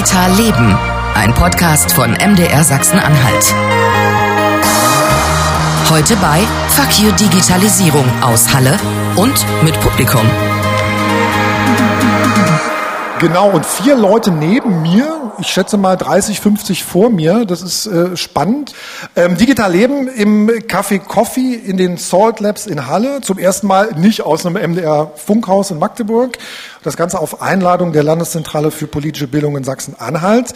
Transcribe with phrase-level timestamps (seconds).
[0.00, 0.78] Digital Leben,
[1.14, 3.54] ein Podcast von MDR Sachsen-Anhalt.
[5.90, 8.78] Heute bei Fuck You Digitalisierung aus Halle
[9.16, 10.26] und mit Publikum.
[13.20, 17.84] Genau, und vier Leute neben mir, ich schätze mal 30, 50 vor mir, das ist
[17.84, 18.72] äh, spannend.
[19.14, 23.92] Ähm, digital Leben im Café Coffee in den Salt Labs in Halle, zum ersten Mal
[23.94, 26.38] nicht aus einem MDR Funkhaus in Magdeburg.
[26.82, 30.54] Das Ganze auf Einladung der Landeszentrale für politische Bildung in Sachsen-Anhalt.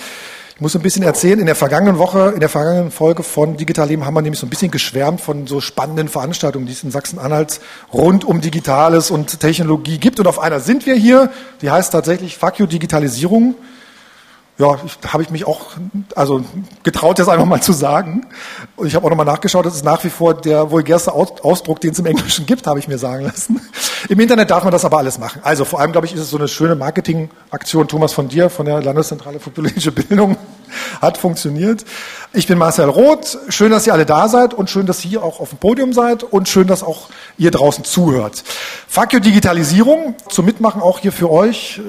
[0.57, 3.89] Ich muss ein bisschen erzählen, in der vergangenen Woche, in der vergangenen Folge von Digital
[3.89, 6.93] Leben haben wir nämlich so ein bisschen geschwärmt von so spannenden Veranstaltungen, die es in
[6.93, 7.59] Sachsen-Anhalt
[7.93, 10.21] rund um Digitales und Technologie gibt.
[10.21, 11.31] Und auf einer sind wir hier,
[11.61, 13.57] die heißt tatsächlich Fuck You Digitalisierung
[14.57, 14.77] ja,
[15.09, 15.73] habe ich mich auch
[16.15, 16.45] also
[16.85, 18.27] getraut, das einfach mal zu sagen.
[18.77, 21.91] Und ich habe auch nochmal nachgeschaut, das ist nach wie vor der vulgärste Ausdruck, den
[21.91, 23.61] es im Englischen gibt, habe ich mir sagen lassen.
[24.09, 25.41] Im Internet darf man das aber alles machen.
[25.43, 28.67] Also vor allem, glaube ich, ist es so eine schöne Marketingaktion, Thomas von dir, von
[28.67, 30.37] der Landeszentrale für politische Bildung,
[31.01, 31.85] hat funktioniert.
[32.33, 33.39] Ich bin Marcel Roth.
[33.49, 36.23] Schön, dass ihr alle da seid und schön, dass ihr auch auf dem Podium seid
[36.23, 37.09] und schön, dass auch
[37.39, 38.45] ihr draußen zuhört.
[39.11, 41.81] You Digitalisierung, zum Mitmachen auch hier für euch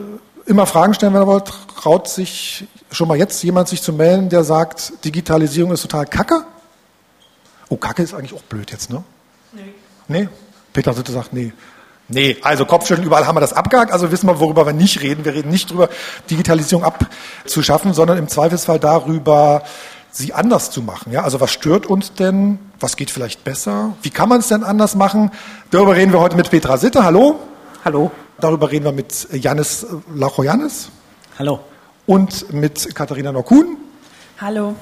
[0.45, 1.51] immer Fragen stellen, wenn ihr wollt.
[1.81, 6.43] Traut sich schon mal jetzt jemand sich zu melden, der sagt, Digitalisierung ist total kacke?
[7.69, 9.03] Oh, kacke ist eigentlich auch blöd jetzt, ne?
[9.53, 9.73] Nee.
[10.07, 10.29] Nee?
[10.73, 11.53] Peter Sitte sagt, nee.
[12.07, 15.25] Nee, also Kopfschütteln, überall haben wir das abgehakt, also wissen wir, worüber wir nicht reden.
[15.25, 15.89] Wir reden nicht darüber,
[16.29, 19.63] Digitalisierung abzuschaffen, sondern im Zweifelsfall darüber,
[20.11, 21.11] sie anders zu machen.
[21.11, 21.23] Ja?
[21.23, 22.59] Also was stört uns denn?
[22.79, 23.93] Was geht vielleicht besser?
[24.03, 25.31] Wie kann man es denn anders machen?
[25.71, 27.03] Darüber reden wir heute mit Petra Sitte.
[27.03, 27.39] Hallo.
[27.83, 28.11] Hallo.
[28.39, 30.89] Darüber reden wir mit Janis Lachoyanis.
[31.39, 31.59] Hallo.
[32.05, 33.77] Und mit Katharina Norkun.
[34.39, 34.75] Hallo.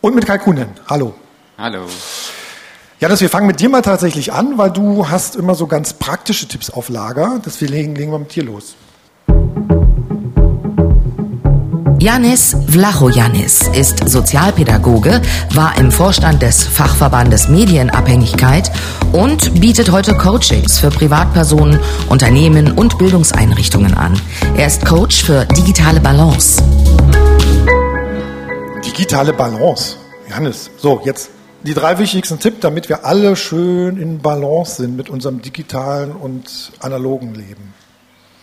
[0.00, 0.68] Und mit Kai Kuhnen.
[0.88, 1.14] Hallo.
[1.56, 1.86] Hallo.
[2.98, 6.48] Janis, wir fangen mit dir mal tatsächlich an, weil du hast immer so ganz praktische
[6.48, 7.40] Tipps auf Lager.
[7.44, 8.74] Deswegen legen wir mit dir los.
[11.98, 15.22] Janis Vlachojanis ist Sozialpädagoge,
[15.54, 18.70] war im Vorstand des Fachverbandes Medienabhängigkeit
[19.12, 24.20] und bietet heute Coachings für Privatpersonen, Unternehmen und Bildungseinrichtungen an.
[24.56, 26.62] Er ist Coach für digitale Balance.
[28.84, 29.96] Digitale Balance.
[30.28, 31.30] Janis, so jetzt
[31.62, 36.72] die drei wichtigsten Tipps, damit wir alle schön in Balance sind mit unserem digitalen und
[36.80, 37.74] analogen Leben.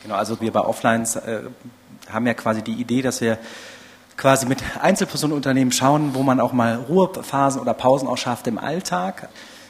[0.02, 1.42] Genau, also wir bei Offlines äh,
[2.12, 3.38] haben ja quasi die Idee, dass wir
[4.18, 9.30] quasi mit Einzelpersonenunternehmen schauen, wo man auch mal Ruhephasen oder Pausen auch schafft im Alltag.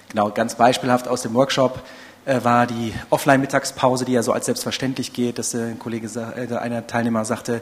[0.10, 1.82] Genau, ganz beispielhaft aus dem Workshop
[2.26, 6.56] äh, war die Offline-Mittagspause, die ja so als selbstverständlich geht, dass äh, ein Kollege, äh,
[6.56, 7.62] einer Teilnehmer sagte,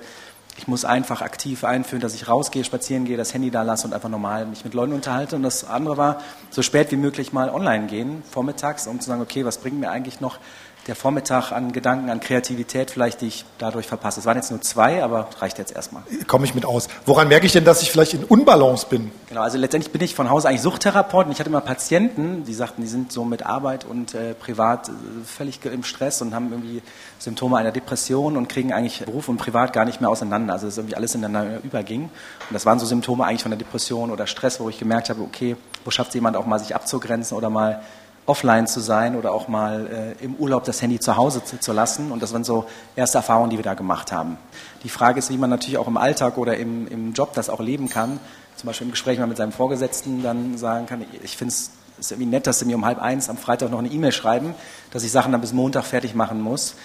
[0.57, 3.93] ich muss einfach aktiv einführen, dass ich rausgehe, spazieren gehe, das Handy da lasse und
[3.93, 5.35] einfach normal mich mit Leuten unterhalte.
[5.35, 9.21] Und das andere war, so spät wie möglich mal online gehen, vormittags, um zu sagen,
[9.21, 10.39] okay, was bringt mir eigentlich noch
[10.87, 14.19] der Vormittag an Gedanken, an Kreativität vielleicht, die ich dadurch verpasse.
[14.19, 16.01] Es waren jetzt nur zwei, aber reicht jetzt erstmal.
[16.27, 16.87] Komme ich mit aus.
[17.05, 19.11] Woran merke ich denn, dass ich vielleicht in Unbalance bin?
[19.29, 22.53] Genau, also letztendlich bin ich von Hause eigentlich Suchttherapeut und ich hatte immer Patienten, die
[22.53, 24.91] sagten, die sind so mit Arbeit und äh, privat äh,
[25.25, 26.81] völlig im Stress und haben irgendwie
[27.19, 30.53] Symptome einer Depression und kriegen eigentlich Beruf und Privat gar nicht mehr auseinander.
[30.53, 32.03] Also dass irgendwie alles ineinander überging.
[32.03, 35.21] Und das waren so Symptome eigentlich von der Depression oder Stress, wo ich gemerkt habe,
[35.21, 35.55] okay,
[35.85, 37.83] wo schafft es jemand auch mal sich abzugrenzen oder mal
[38.31, 41.73] offline zu sein oder auch mal äh, im Urlaub das Handy zu Hause zu, zu,
[41.73, 42.13] lassen.
[42.13, 42.65] Und das waren so
[42.95, 44.37] erste Erfahrungen, die wir da gemacht haben.
[44.83, 47.59] Die Frage ist, wie man natürlich auch im Alltag oder im, im Job das auch
[47.59, 48.21] leben kann.
[48.55, 51.53] Zum Beispiel im Gespräch mal mit seinem Vorgesetzten dann sagen kann, ich finde
[51.99, 54.55] es irgendwie nett, dass sie mir um halb eins am Freitag noch eine E-Mail schreiben,
[54.91, 56.75] dass ich Sachen dann bis Montag fertig machen muss.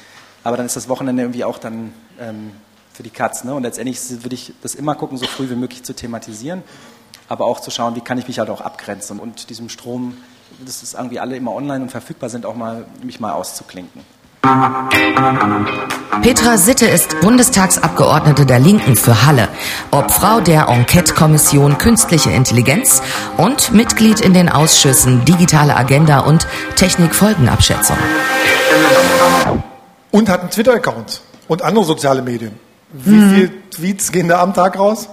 [0.42, 2.50] Aber dann ist das Wochenende irgendwie auch dann ähm,
[2.92, 3.44] für die Katz.
[3.44, 3.54] Ne?
[3.54, 6.64] Und letztendlich würde ich das immer gucken, so früh wie möglich zu thematisieren,
[7.28, 10.16] aber auch zu schauen, wie kann ich mich halt auch abgrenzen und diesem Strom
[10.64, 14.02] dass das irgendwie alle immer online und verfügbar sind, auch mal mich mal auszuklinken.
[16.22, 19.48] Petra Sitte ist Bundestagsabgeordnete der Linken für Halle,
[19.90, 23.02] Obfrau der Enquete-Kommission Künstliche Intelligenz
[23.38, 26.46] und Mitglied in den Ausschüssen Digitale Agenda und
[26.76, 27.96] Technikfolgenabschätzung.
[30.12, 32.58] Und hat einen Twitter-Account und andere soziale Medien.
[32.92, 33.34] Wie mhm.
[33.34, 35.08] viele Tweets gehen da am Tag raus?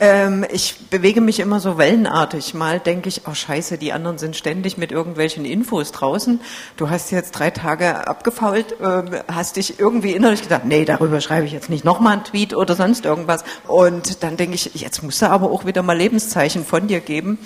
[0.00, 2.54] Ähm, ich bewege mich immer so wellenartig.
[2.54, 6.40] Mal denke ich, oh scheiße, die anderen sind ständig mit irgendwelchen Infos draußen.
[6.76, 11.46] Du hast jetzt drei Tage abgefault, äh, hast dich irgendwie innerlich gedacht, nee, darüber schreibe
[11.46, 13.44] ich jetzt nicht nochmal einen Tweet oder sonst irgendwas.
[13.66, 17.38] Und dann denke ich, jetzt musst du aber auch wieder mal Lebenszeichen von dir geben.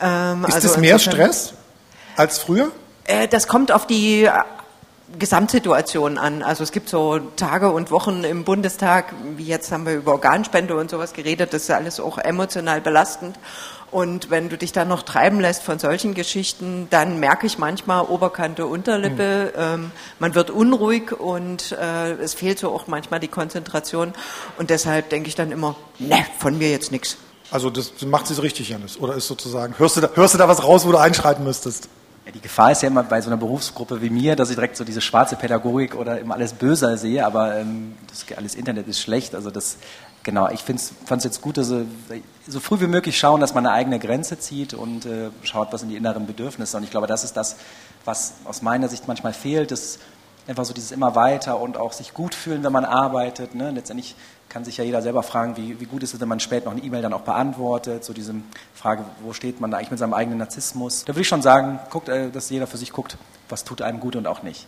[0.00, 1.54] Ähm, Ist also das mehr Stress
[2.16, 2.70] als früher?
[3.04, 4.28] Äh, das kommt auf die
[5.18, 6.42] Gesamtsituation an.
[6.42, 10.76] Also es gibt so Tage und Wochen im Bundestag, wie jetzt haben wir über Organspende
[10.76, 13.38] und sowas geredet, das ist alles auch emotional belastend.
[13.92, 18.04] Und wenn du dich dann noch treiben lässt von solchen Geschichten, dann merke ich manchmal
[18.04, 19.62] Oberkante, Unterlippe, mhm.
[19.62, 24.12] ähm, man wird unruhig und äh, es fehlt so auch manchmal die Konzentration.
[24.58, 27.16] Und deshalb denke ich dann immer, ne, von mir jetzt nichts.
[27.52, 28.98] Also das macht sie so richtig, Janis.
[28.98, 31.88] Oder ist sozusagen, hörst du, da, hörst du da was raus, wo du einschreiten müsstest?
[32.26, 34.76] Ja, die Gefahr ist ja immer bei so einer Berufsgruppe wie mir, dass ich direkt
[34.76, 39.00] so diese schwarze Pädagogik oder immer alles böser sehe, aber ähm, das alles Internet ist
[39.00, 39.32] schlecht.
[39.36, 39.76] Also das,
[40.24, 41.86] genau, ich fand es jetzt gut, dass sie
[42.48, 45.82] so früh wie möglich schauen, dass man eine eigene Grenze zieht und äh, schaut, was
[45.82, 46.76] sind die inneren Bedürfnisse.
[46.76, 47.58] Und ich glaube, das ist das,
[48.04, 50.00] was aus meiner Sicht manchmal fehlt, ist
[50.48, 53.54] einfach so dieses immer weiter und auch sich gut fühlen, wenn man arbeitet.
[53.54, 53.70] Ne?
[53.70, 54.16] Letztendlich
[54.56, 56.72] kann sich ja jeder selber fragen, wie, wie gut ist es, wenn man später noch
[56.72, 58.34] eine E-Mail dann auch beantwortet, so diese
[58.74, 61.04] Frage, wo steht man da eigentlich mit seinem eigenen Narzissmus.
[61.04, 63.18] Da würde ich schon sagen, guckt, äh, dass jeder für sich guckt,
[63.50, 64.66] was tut einem gut und auch nicht.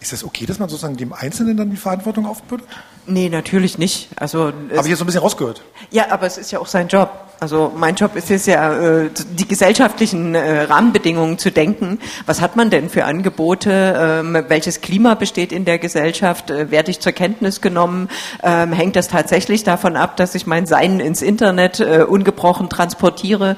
[0.00, 2.66] Ist es okay, dass man sozusagen dem Einzelnen dann die Verantwortung aufbürdet?
[3.06, 4.08] Nee, natürlich nicht.
[4.16, 5.62] Also Habe ich jetzt so ein bisschen rausgehört.
[5.90, 7.10] Ja, aber es ist ja auch sein Job.
[7.38, 11.98] Also mein Job ist es ja, äh, die gesellschaftlichen äh, Rahmenbedingungen zu denken.
[12.24, 14.22] Was hat man denn für Angebote?
[14.24, 16.50] Ähm, welches Klima besteht in der Gesellschaft?
[16.50, 18.08] Äh, werde ich zur Kenntnis genommen?
[18.42, 23.56] Ähm, hängt das tatsächlich davon ab, dass ich mein Sein ins Internet ungebrochen transportiere?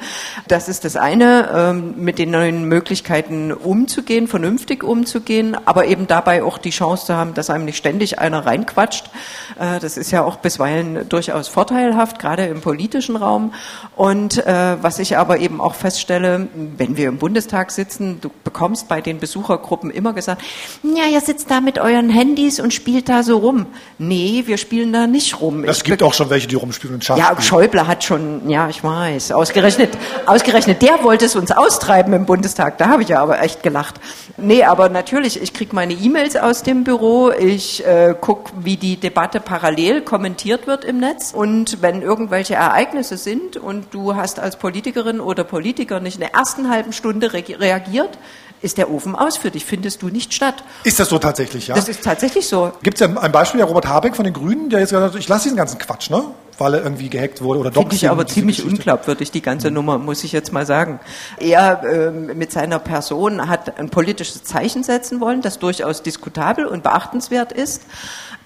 [0.48, 6.42] Das ist das eine, ähm, mit den neuen Möglichkeiten umzugehen, vernünftig umzugehen, aber eben dabei
[6.42, 9.10] auch die Chance zu haben, dass einem nicht ständig einer reinquatscht.
[9.58, 13.52] Das ist ja auch bisweilen durchaus vorteilhaft, gerade im politischen Raum.
[13.96, 18.88] Und äh, was ich aber eben auch feststelle, wenn wir im Bundestag sitzen, du bekommst
[18.88, 20.42] bei den Besuchergruppen immer gesagt,
[20.82, 23.66] ja, ihr sitzt da mit euren Handys und spielt da so rum.
[23.98, 25.64] Nee, wir spielen da nicht rum.
[25.64, 27.20] Es gibt auch schon welche, die rumspielen und schaffen.
[27.20, 29.96] Ja, Schäuble hat schon, ja, ich weiß, ausgerechnet,
[30.26, 32.78] ausgerechnet, der wollte es uns austreiben im Bundestag.
[32.78, 33.96] Da habe ich ja aber echt gelacht.
[34.36, 38.96] Nee, aber natürlich, ich kriege meine E-Mails aus dem Büro, ich äh, gucke, wie die
[38.96, 44.56] Debatte parallel kommentiert wird im Netz und wenn irgendwelche Ereignisse sind und du hast als
[44.56, 48.18] Politikerin oder Politiker nicht in der ersten halben Stunde re reagiert,
[48.60, 50.64] ist der Ofen aus für dich, findest du nicht statt.
[50.84, 51.74] Ist das so tatsächlich, ja?
[51.74, 52.72] Das ist tatsächlich so.
[52.82, 55.20] Gibt es ja ein Beispiel, der Robert Habeck von den Grünen, der jetzt gesagt hat,
[55.20, 56.24] ich lasse diesen ganzen Quatsch, ne?
[56.58, 57.82] weil er irgendwie gehackt wurde oder doch.
[57.82, 59.74] Finde ich aber ziemlich unglaubwürdig, die ganze mhm.
[59.74, 61.00] Nummer, muss ich jetzt mal sagen.
[61.38, 66.82] Er äh, mit seiner Person hat ein politisches Zeichen setzen wollen, das durchaus diskutabel und
[66.82, 67.82] beachtenswert ist.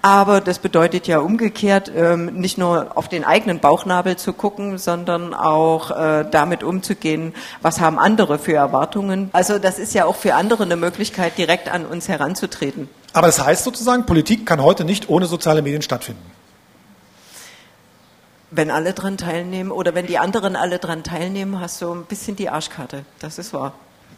[0.05, 5.33] Aber das bedeutet ja umgekehrt, ähm, nicht nur auf den eigenen Bauchnabel zu gucken, sondern
[5.33, 9.29] auch äh, damit umzugehen, was haben andere für Erwartungen.
[9.31, 12.89] Also das ist ja auch für andere eine Möglichkeit, direkt an uns heranzutreten.
[13.13, 16.29] Aber das heißt sozusagen, Politik kann heute nicht ohne soziale Medien stattfinden.
[18.51, 22.35] Wenn alle dran teilnehmen oder wenn die anderen alle dran teilnehmen, hast du ein bisschen
[22.35, 23.05] die Arschkarte.
[23.19, 23.71] Das ist wahr.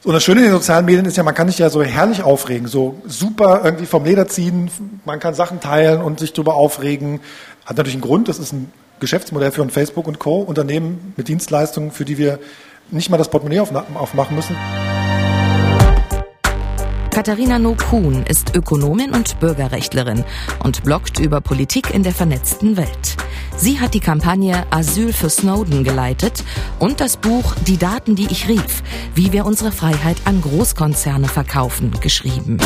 [0.06, 2.22] Und das Schöne in den sozialen Medien ist ja, man kann sich ja so herrlich
[2.22, 4.70] aufregen, so super irgendwie vom Leder ziehen,
[5.04, 7.22] man kann Sachen teilen und sich darüber aufregen.
[7.66, 10.42] Hat natürlich einen Grund, das ist ein Geschäftsmodell für ein Facebook und Co.
[10.42, 12.38] Unternehmen mit Dienstleistungen, für die wir
[12.92, 13.62] nicht mal das Portemonnaie
[13.96, 14.56] aufmachen müssen.
[17.10, 20.24] Katharina No-Kuhn ist Ökonomin und Bürgerrechtlerin
[20.64, 23.18] und bloggt über Politik in der vernetzten Welt.
[23.58, 26.44] Sie hat die Kampagne Asyl für Snowden geleitet
[26.78, 28.84] und das Buch Die Daten, die ich rief,
[29.16, 32.58] wie wir unsere Freiheit an Großkonzerne verkaufen, geschrieben.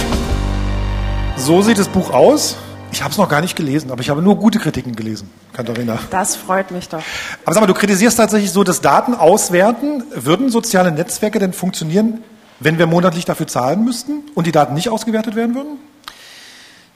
[1.37, 2.57] So sieht das Buch aus.
[2.91, 5.99] Ich habe es noch gar nicht gelesen, aber ich habe nur gute Kritiken gelesen, Katharina.
[6.09, 7.03] Das freut mich doch.
[7.45, 10.03] Aber sag mal, du kritisierst tatsächlich so das Daten auswerten.
[10.15, 12.23] Würden soziale Netzwerke denn funktionieren,
[12.59, 15.77] wenn wir monatlich dafür zahlen müssten und die Daten nicht ausgewertet werden würden?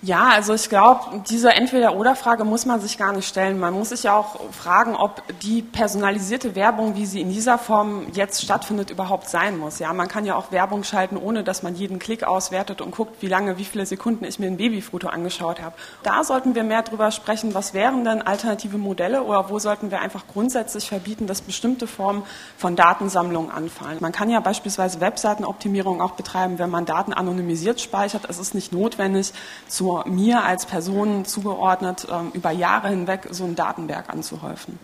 [0.06, 3.58] Ja, also ich glaube, diese Entweder-Oder-Frage muss man sich gar nicht stellen.
[3.58, 8.08] Man muss sich ja auch fragen, ob die personalisierte Werbung, wie sie in dieser Form
[8.12, 9.80] jetzt stattfindet, überhaupt sein muss.
[9.80, 13.22] Ja, man kann ja auch Werbung schalten, ohne dass man jeden Klick auswertet und guckt,
[13.22, 15.74] wie lange, wie viele Sekunden ich mir ein Babyfoto angeschaut habe.
[16.04, 20.02] Da sollten wir mehr drüber sprechen, was wären denn alternative Modelle oder wo sollten wir
[20.02, 22.24] einfach grundsätzlich verbieten, dass bestimmte Formen
[22.58, 24.00] von Datensammlung anfallen.
[24.02, 28.24] Man kann ja beispielsweise Webseitenoptimierung auch betreiben, wenn man Daten anonymisiert speichert.
[28.28, 29.32] Es ist nicht notwendig,
[29.70, 34.80] zu mir als Person zugeordnet ähm, über Jahre hinweg so ein Datenberg anzuhäufen.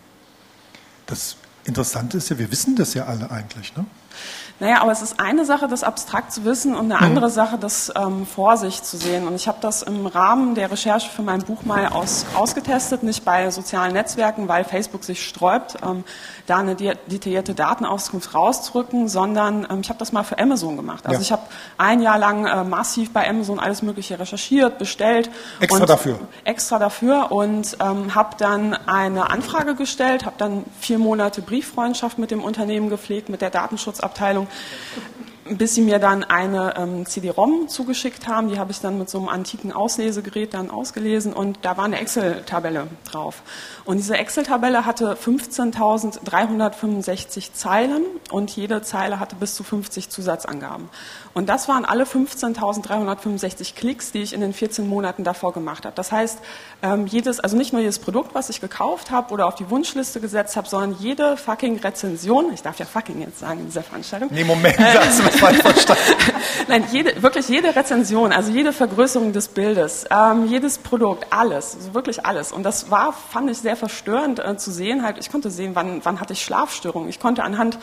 [1.06, 3.86] Das Interessante ist ja, wir wissen das ja alle eigentlich, ne?
[4.62, 7.94] Naja, aber es ist eine Sache, das abstrakt zu wissen und eine andere Sache, das
[7.96, 9.25] ähm, vor sich zu sehen.
[9.25, 13.24] Und ich habe das im Rahmen der Recherche für mein Buch mal aus, ausgetestet, nicht
[13.24, 16.04] bei sozialen Netzwerken, weil Facebook sich sträubt, ähm,
[16.46, 21.06] da eine detaillierte Datenauskunft rauszurücken, sondern ähm, ich habe das mal für Amazon gemacht.
[21.06, 21.22] Also ja.
[21.22, 21.44] ich habe
[21.78, 25.30] ein Jahr lang äh, massiv bei Amazon alles Mögliche recherchiert, bestellt.
[25.62, 26.20] Extra dafür?
[26.44, 32.30] Extra dafür und ähm, habe dann eine Anfrage gestellt, habe dann vier Monate Brieffreundschaft mit
[32.30, 33.51] dem Unternehmen gepflegt, mit der
[34.00, 34.48] Datenschutzabteilung
[35.58, 38.50] bis sie mir dann eine ähm, CD-ROM zugeschickt haben.
[38.50, 42.00] Die habe ich dann mit so einem antiken Auslesegerät dann ausgelesen und da war eine
[42.00, 43.41] Excel-Tabelle drauf.
[43.86, 50.89] Und diese Excel-Tabelle hatte 15.365 Zeilen und jede Zeile hatte bis zu 50 Zusatzangaben.
[51.34, 55.96] Und das waren alle 15.365 Klicks, die ich in den 14 Monaten davor gemacht habe.
[55.96, 56.39] Das heißt,
[56.82, 60.20] ähm, jedes, also nicht nur jedes Produkt, was ich gekauft habe oder auf die Wunschliste
[60.20, 64.29] gesetzt habe, sondern jede fucking Rezension, ich darf ja fucking jetzt sagen in dieser Veranstaltung.
[64.32, 66.03] Nee, Moment, du was falsch verstanden.
[66.67, 71.93] Nein, jede, wirklich jede Rezension, also jede Vergrößerung des Bildes, ähm, jedes Produkt, alles, also
[71.93, 72.51] wirklich alles.
[72.51, 75.03] Und das war, fand ich sehr verstörend äh, zu sehen.
[75.03, 77.10] Halt, ich konnte sehen, wann, wann hatte ich Schlafstörungen.
[77.10, 77.79] Ich konnte anhand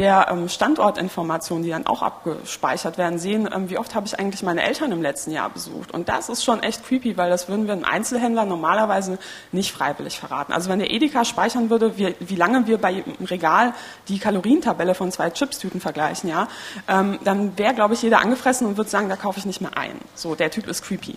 [0.00, 4.42] der ähm, Standortinformationen, die dann auch abgespeichert werden, sehen, ähm, wie oft habe ich eigentlich
[4.42, 5.92] meine Eltern im letzten Jahr besucht.
[5.92, 9.18] Und das ist schon echt creepy, weil das würden wir einem Einzelhändler normalerweise
[9.52, 10.54] nicht freiwillig verraten.
[10.54, 13.74] Also wenn der Edeka speichern würde, wie, wie lange wir bei im Regal
[14.08, 16.48] die Kalorientabelle von zwei Chipstüten vergleichen, ja,
[16.88, 19.76] ähm, dann wäre, glaube ich, jeder angefressen und würde sagen, da kaufe ich nicht mehr
[19.76, 19.92] ein.
[20.14, 21.14] So, der Typ ist creepy.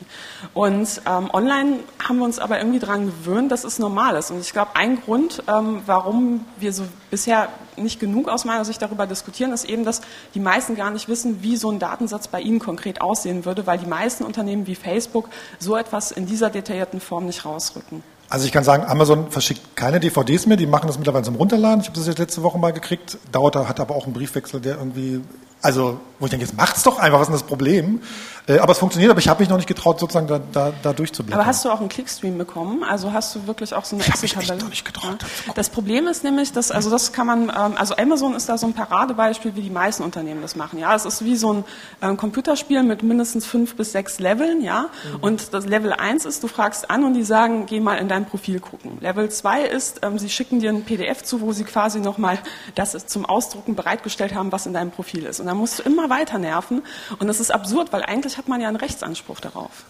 [0.53, 4.29] Und ähm, online haben wir uns aber irgendwie daran gewöhnt, dass es normal ist.
[4.29, 6.83] Und ich glaube, ein Grund, ähm, warum wir so
[7.13, 10.01] bisher nicht genug aus meiner Sicht darüber diskutieren, ist eben, dass
[10.34, 13.77] die meisten gar nicht wissen, wie so ein Datensatz bei ihnen konkret aussehen würde, weil
[13.77, 15.29] die meisten Unternehmen wie Facebook
[15.60, 18.01] so etwas in dieser detaillierten Form nicht rausrücken.
[18.29, 21.82] Also ich kann sagen, Amazon verschickt keine DVDs mehr, die machen das mittlerweile zum Runterladen.
[21.82, 24.77] Ich habe das jetzt letzte Woche mal gekriegt, dauert, hat aber auch einen Briefwechsel, der
[24.77, 25.22] irgendwie
[25.63, 28.01] also, wo ich denke, jetzt macht's doch einfach, was ist denn das Problem?
[28.47, 30.91] Äh, aber es funktioniert, aber ich habe mich noch nicht getraut, sozusagen da, da, da
[30.91, 31.39] durchzublättern.
[31.39, 32.83] Aber hast du auch einen Clickstream bekommen?
[32.83, 34.43] Also hast du wirklich auch so eine Excel-Tabelle?
[34.43, 35.17] Ich habe mich nicht getraut.
[35.47, 35.53] Ja.
[35.53, 38.67] Das Problem ist nämlich, dass, also das kann man, ähm, also Amazon ist da so
[38.67, 40.77] ein Paradebeispiel, wie die meisten Unternehmen das machen.
[40.77, 41.63] Ja, es ist wie so ein
[42.01, 44.81] ähm, Computerspiel mit mindestens fünf bis sechs Leveln, ja.
[44.81, 45.19] Mhm.
[45.21, 48.25] Und das Level eins ist, du fragst an und die sagen, geh mal in dein
[48.25, 48.97] Profil gucken.
[49.00, 52.39] Level zwei ist, ähm, sie schicken dir ein PDF zu, wo sie quasi nochmal
[52.75, 55.39] das zum Ausdrucken bereitgestellt haben, was in deinem Profil ist.
[55.39, 56.81] Und dann musst du immer weiter nerven.
[57.19, 59.83] Und das ist absurd, weil eigentlich hat man ja einen Rechtsanspruch darauf.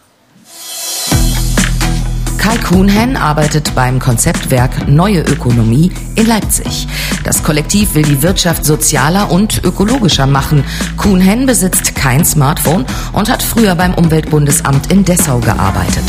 [2.37, 6.87] Kai Kuhnhen arbeitet beim Konzeptwerk Neue Ökonomie in Leipzig.
[7.23, 10.65] Das Kollektiv will die Wirtschaft sozialer und ökologischer machen.
[10.97, 16.03] Kuhnhen besitzt kein Smartphone und hat früher beim Umweltbundesamt in Dessau gearbeitet.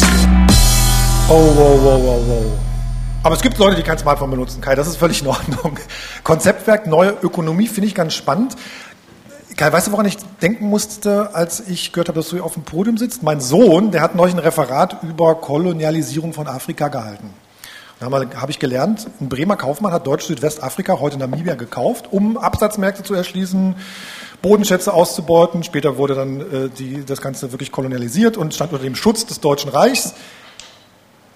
[1.28, 2.44] Oh, wow, wow, wow, wow.
[3.22, 5.78] Aber es gibt Leute, die kein Smartphone benutzen, Kai, das ist völlig in Ordnung.
[6.24, 8.56] Konzeptwerk Neue Ökonomie finde ich ganz spannend.
[9.56, 12.54] Kai, weißt du, woran ich denken musste, als ich gehört habe, dass du hier auf
[12.54, 13.22] dem Podium sitzt?
[13.22, 17.30] Mein Sohn, der hat neulich ein Referat über Kolonialisierung von Afrika gehalten.
[18.00, 23.14] Da habe ich gelernt, ein Bremer Kaufmann hat Deutsch-Südwestafrika, heute Namibia, gekauft, um Absatzmärkte zu
[23.14, 23.76] erschließen,
[24.42, 25.62] Bodenschätze auszubeuten.
[25.62, 29.38] Später wurde dann äh, die, das Ganze wirklich kolonialisiert und stand unter dem Schutz des
[29.38, 30.14] Deutschen Reichs.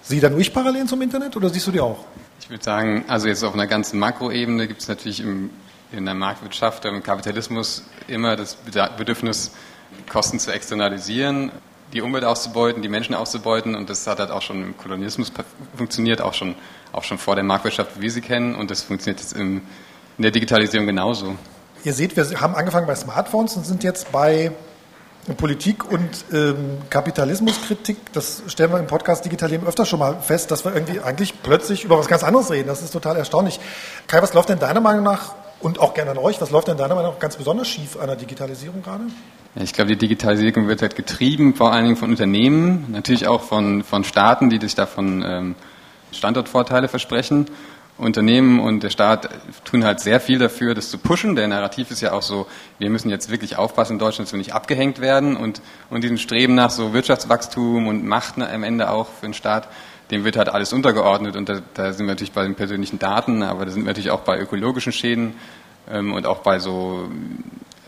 [0.01, 1.99] Sieh da nur ich Parallelen zum Internet oder siehst du die auch?
[2.41, 5.51] Ich würde sagen, also jetzt auf einer ganzen Makroebene gibt es natürlich im
[5.91, 8.57] in der Marktwirtschaft, im Kapitalismus immer das
[8.97, 9.51] Bedürfnis,
[10.07, 11.51] Kosten zu externalisieren,
[11.93, 15.31] die Umwelt auszubeuten, die Menschen auszubeuten und das hat halt auch schon im Kolonialismus
[15.75, 16.55] funktioniert, auch schon,
[16.91, 19.61] auch schon vor der Marktwirtschaft, wie wir sie kennen und das funktioniert jetzt in,
[20.17, 21.35] in der Digitalisierung genauso.
[21.83, 24.51] Ihr seht, wir haben angefangen bei Smartphones und sind jetzt bei
[25.37, 30.51] Politik und ähm, Kapitalismuskritik, das stellen wir im Podcast Digital Leben öfter schon mal fest,
[30.51, 32.67] dass wir irgendwie eigentlich plötzlich über was ganz anderes reden.
[32.67, 33.59] Das ist total erstaunlich.
[34.07, 36.39] Kai, was läuft denn deiner Meinung nach und auch gerne an euch.
[36.41, 39.05] Was läuft denn deiner Meinung nach ganz besonders schief an der Digitalisierung gerade?
[39.55, 43.83] Ich glaube, die Digitalisierung wird halt getrieben, vor allen Dingen von Unternehmen, natürlich auch von,
[43.83, 45.55] von Staaten, die sich davon ähm,
[46.11, 47.47] Standortvorteile versprechen.
[47.97, 49.29] Unternehmen und der Staat
[49.65, 51.35] tun halt sehr viel dafür, das zu pushen.
[51.35, 52.47] Der Narrativ ist ja auch so,
[52.77, 56.17] wir müssen jetzt wirklich aufpassen in Deutschland, dass wir nicht abgehängt werden und, und diesen
[56.17, 59.67] Streben nach so Wirtschaftswachstum und Macht am Ende auch für den Staat,
[60.11, 63.43] dem wird halt alles untergeordnet und da, da, sind wir natürlich bei den persönlichen Daten,
[63.43, 65.35] aber da sind wir natürlich auch bei ökologischen Schäden
[65.89, 67.09] ähm, und auch bei so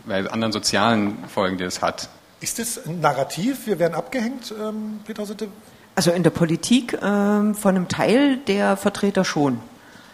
[0.04, 2.08] bei anderen sozialen Folgen, die es hat.
[2.40, 3.66] Ist das ein Narrativ?
[3.66, 5.48] Wir werden abgehängt, ähm, Peter Sitte?
[5.94, 9.60] Also in der Politik ähm, von einem Teil der Vertreter schon.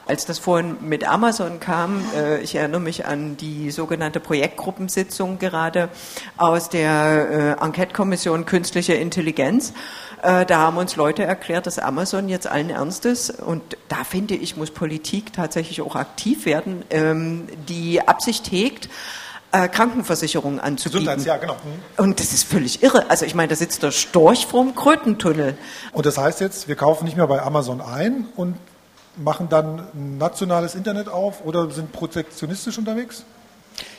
[0.08, 5.90] Als das vorhin mit Amazon kam, äh, ich erinnere mich an die sogenannte Projektgruppensitzung gerade
[6.38, 9.74] aus der äh, Enquete-Kommission Künstliche Intelligenz.
[10.22, 14.56] Äh, da haben uns Leute erklärt, dass Amazon jetzt allen Ernstes, und da finde ich,
[14.56, 18.88] muss Politik tatsächlich auch aktiv werden, ähm, die Absicht hegt,
[19.52, 21.00] äh, Krankenversicherungen anzubieten.
[21.00, 21.54] Gesundheits, ja, genau.
[21.54, 22.02] Mhm.
[22.02, 23.10] Und das ist völlig irre.
[23.10, 25.58] Also ich meine, da sitzt der Storch vorm Krötentunnel.
[25.92, 28.56] Und das heißt jetzt, wir kaufen nicht mehr bei Amazon ein und
[29.18, 33.24] machen dann ein nationales Internet auf oder sind protektionistisch unterwegs?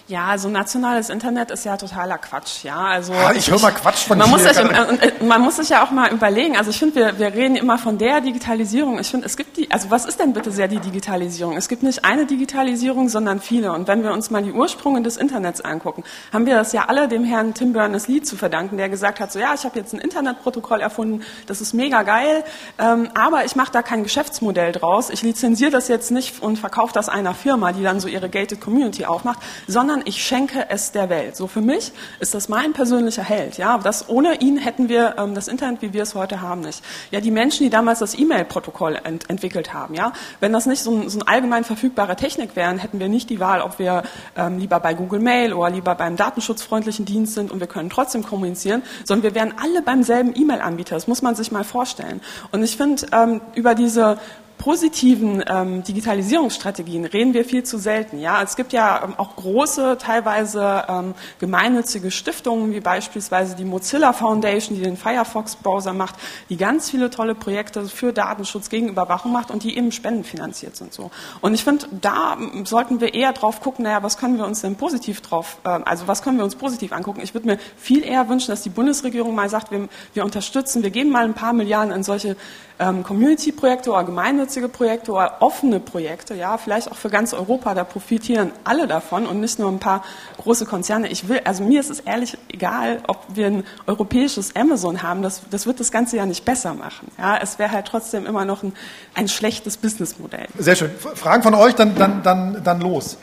[0.09, 2.77] Ja, also nationales Internet ist ja totaler Quatsch, ja.
[2.77, 4.31] Also ah, ich höre mal Quatsch von man dir.
[4.31, 6.57] Muss sich, man muss sich ja auch mal überlegen.
[6.57, 8.97] Also ich finde, wir, wir reden immer von der Digitalisierung.
[8.97, 9.69] Ich finde, es gibt die.
[9.69, 11.55] Also was ist denn bitte sehr die Digitalisierung?
[11.55, 13.71] Es gibt nicht eine Digitalisierung, sondern viele.
[13.71, 17.07] Und wenn wir uns mal die Ursprünge des Internets angucken, haben wir das ja alle
[17.07, 19.99] dem Herrn Tim Berners-Lee zu verdanken, der gesagt hat: So ja, ich habe jetzt ein
[19.99, 21.23] Internetprotokoll erfunden.
[21.45, 22.43] Das ist mega geil,
[22.79, 25.11] ähm, aber ich mache da kein Geschäftsmodell draus.
[25.11, 28.59] Ich lizenziere das jetzt nicht und verkaufe das einer Firma, die dann so ihre gated
[28.59, 29.37] Community aufmacht,
[29.67, 31.35] sondern sondern ich schenke es der Welt.
[31.35, 33.57] So für mich ist das mein persönlicher Held.
[33.57, 36.83] Ja, das ohne ihn hätten wir ähm, das Internet, wie wir es heute haben, nicht.
[37.11, 40.91] Ja, die Menschen, die damals das E-Mail-Protokoll ent entwickelt haben, ja, wenn das nicht so
[40.91, 44.03] ein, so ein allgemein verfügbare Technik wären, hätten wir nicht die Wahl, ob wir
[44.37, 48.23] ähm, lieber bei Google Mail oder lieber beim datenschutzfreundlichen Dienst sind und wir können trotzdem
[48.23, 50.95] kommunizieren, sondern wir wären alle beim selben E-Mail-Anbieter.
[50.95, 52.21] Das muss man sich mal vorstellen.
[52.51, 54.17] Und ich finde, ähm, über diese
[54.59, 58.19] positiven ähm, Digitalisierungsstrategien reden wir viel zu selten.
[58.19, 64.11] Ja, es gibt ja ähm, auch große, teilweise ähm, gemeinnützige Stiftungen, wie beispielsweise die Mozilla
[64.11, 66.15] Foundation, die den Firefox-Browser macht,
[66.49, 70.93] die ganz viele tolle Projekte für Datenschutz gegen Überwachung macht und die eben spendenfinanziert sind.
[70.93, 71.09] So.
[71.39, 74.75] Und ich finde, da sollten wir eher drauf gucken, naja, was können wir uns denn
[74.75, 77.21] positiv drauf, äh, also was können wir uns positiv angucken?
[77.23, 80.89] Ich würde mir viel eher wünschen, dass die Bundesregierung mal sagt, wir, wir unterstützen, wir
[80.89, 82.35] geben mal ein paar Milliarden in solche
[82.79, 87.83] ähm, Community-Projekte oder gemeinnützige Projekte oder offene Projekte, ja, vielleicht auch für ganz Europa, da
[87.83, 90.03] profitieren alle davon und nicht nur ein paar
[90.37, 91.09] große Konzerne.
[91.09, 95.41] Ich will, also mir ist es ehrlich egal, ob wir ein europäisches Amazon haben, das,
[95.51, 97.11] das wird das Ganze ja nicht besser machen.
[97.17, 98.73] Ja, es wäre halt trotzdem immer noch ein,
[99.13, 100.47] ein schlechtes Businessmodell.
[100.57, 100.91] Sehr schön.
[101.15, 103.17] Fragen von euch, dann, dann, dann, dann los.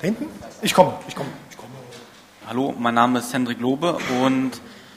[0.00, 0.26] Hinten?
[0.62, 1.70] Ich komme, ich komme, ich komme.
[2.48, 4.52] Hallo, mein Name ist Hendrik Lobe und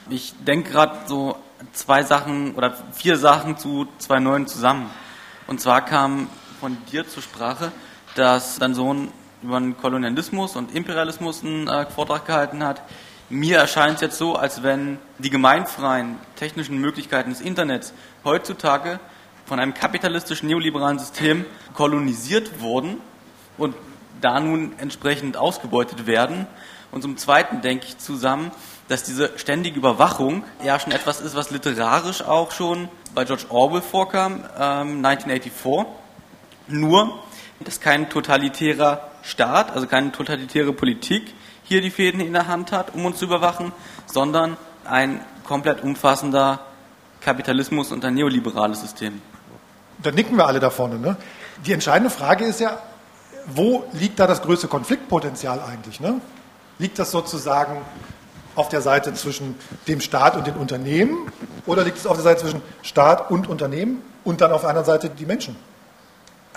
[0.10, 1.36] ich denke gerade so
[1.74, 4.90] zwei Sachen oder vier Sachen zu zwei neuen zusammen.
[5.48, 7.72] Und zwar kam von dir zur Sprache,
[8.16, 9.12] dass dein Sohn
[9.42, 12.82] über den Kolonialismus und Imperialismus einen äh, Vortrag gehalten hat.
[13.30, 19.00] Mir erscheint es jetzt so, als wenn die gemeinfreien technischen Möglichkeiten des Internets heutzutage
[19.46, 22.98] von einem kapitalistischen neoliberalen System kolonisiert wurden
[23.58, 23.76] und
[24.22, 26.48] da nun entsprechend ausgebeutet werden.
[26.92, 28.52] Und zum Zweiten denke ich zusammen,
[28.90, 33.82] dass diese ständige Überwachung ja schon etwas ist, was literarisch auch schon bei George Orwell
[33.82, 35.86] vorkam, ähm, 1984.
[36.68, 37.20] Nur,
[37.62, 42.96] dass kein totalitärer Staat, also keine totalitäre Politik hier die Fäden in der Hand hat,
[42.96, 43.72] um uns zu überwachen,
[44.08, 46.60] sondern ein komplett umfassender
[47.22, 49.22] Kapitalismus und ein neoliberales System.
[50.02, 50.98] Da nicken wir alle da vorne.
[50.98, 51.16] Ne?
[51.66, 52.80] Die entscheidende Frage ist ja,
[53.46, 56.00] wo liegt da das größte Konfliktpotenzial eigentlich?
[56.00, 56.22] Ne?
[56.80, 57.82] Liegt das sozusagen
[58.60, 59.56] auf der Seite zwischen
[59.88, 61.32] dem Staat und den Unternehmen
[61.66, 64.86] oder liegt es auf der Seite zwischen Staat und Unternehmen und dann auf der anderen
[64.86, 65.56] Seite die Menschen?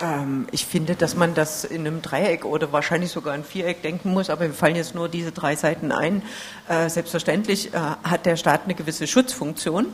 [0.01, 4.11] Ähm, ich finde, dass man das in einem Dreieck oder wahrscheinlich sogar ein Viereck denken
[4.11, 6.23] muss, aber wir fallen jetzt nur diese drei Seiten ein.
[6.67, 9.85] Äh, selbstverständlich äh, hat der Staat eine gewisse Schutzfunktion.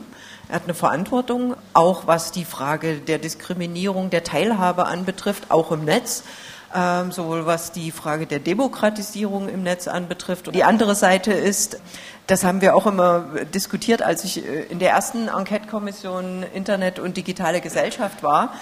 [0.48, 5.84] Er hat eine Verantwortung, auch was die Frage der Diskriminierung, der Teilhabe anbetrifft, auch im
[5.84, 6.24] Netz
[6.72, 10.46] sowohl was die Frage der Demokratisierung im Netz anbetrifft.
[10.46, 11.80] Und die andere Seite ist,
[12.30, 17.16] das haben wir auch immer diskutiert, als ich äh, in der ersten Enquete-Kommission Internet und
[17.16, 18.54] digitale Gesellschaft war.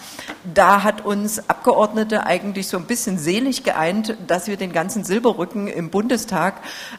[0.55, 5.69] Da hat uns Abgeordnete eigentlich so ein bisschen selig geeint, dass wir den ganzen Silberrücken
[5.69, 6.55] im Bundestag,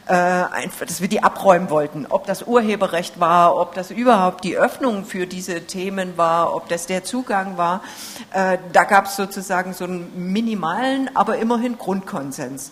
[0.06, 2.06] äh, einfach, dass wir die abräumen wollten.
[2.08, 6.86] Ob das Urheberrecht war, ob das überhaupt die Öffnung für diese Themen war, ob das
[6.86, 7.82] der Zugang war.
[8.32, 12.70] Äh, da gab es sozusagen so einen minimalen, aber immerhin Grundkonsens.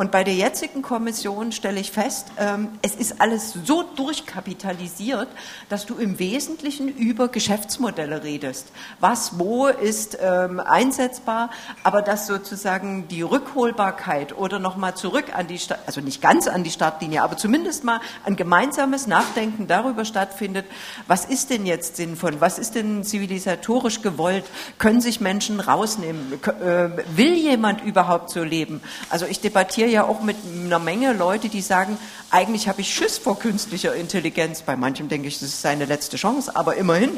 [0.00, 5.28] Und bei der jetzigen Kommission stelle ich fest, ähm, es ist alles so durchkapitalisiert,
[5.68, 8.68] dass du im Wesentlichen über Geschäftsmodelle redest.
[9.00, 11.50] Was wo ist ähm, einsetzbar,
[11.82, 16.64] aber dass sozusagen die Rückholbarkeit oder nochmal zurück an die, Sta also nicht ganz an
[16.64, 20.64] die Startlinie, aber zumindest mal ein gemeinsames Nachdenken darüber stattfindet,
[21.08, 24.46] was ist denn jetzt sinnvoll, was ist denn zivilisatorisch gewollt,
[24.78, 28.80] können sich Menschen rausnehmen, äh, will jemand überhaupt so leben?
[29.10, 31.98] Also ich debattiere ja auch mit einer Menge Leute, die sagen,
[32.30, 34.62] eigentlich habe ich Schiss vor künstlicher Intelligenz.
[34.62, 37.10] Bei manchem denke ich, das ist seine letzte Chance, aber immerhin.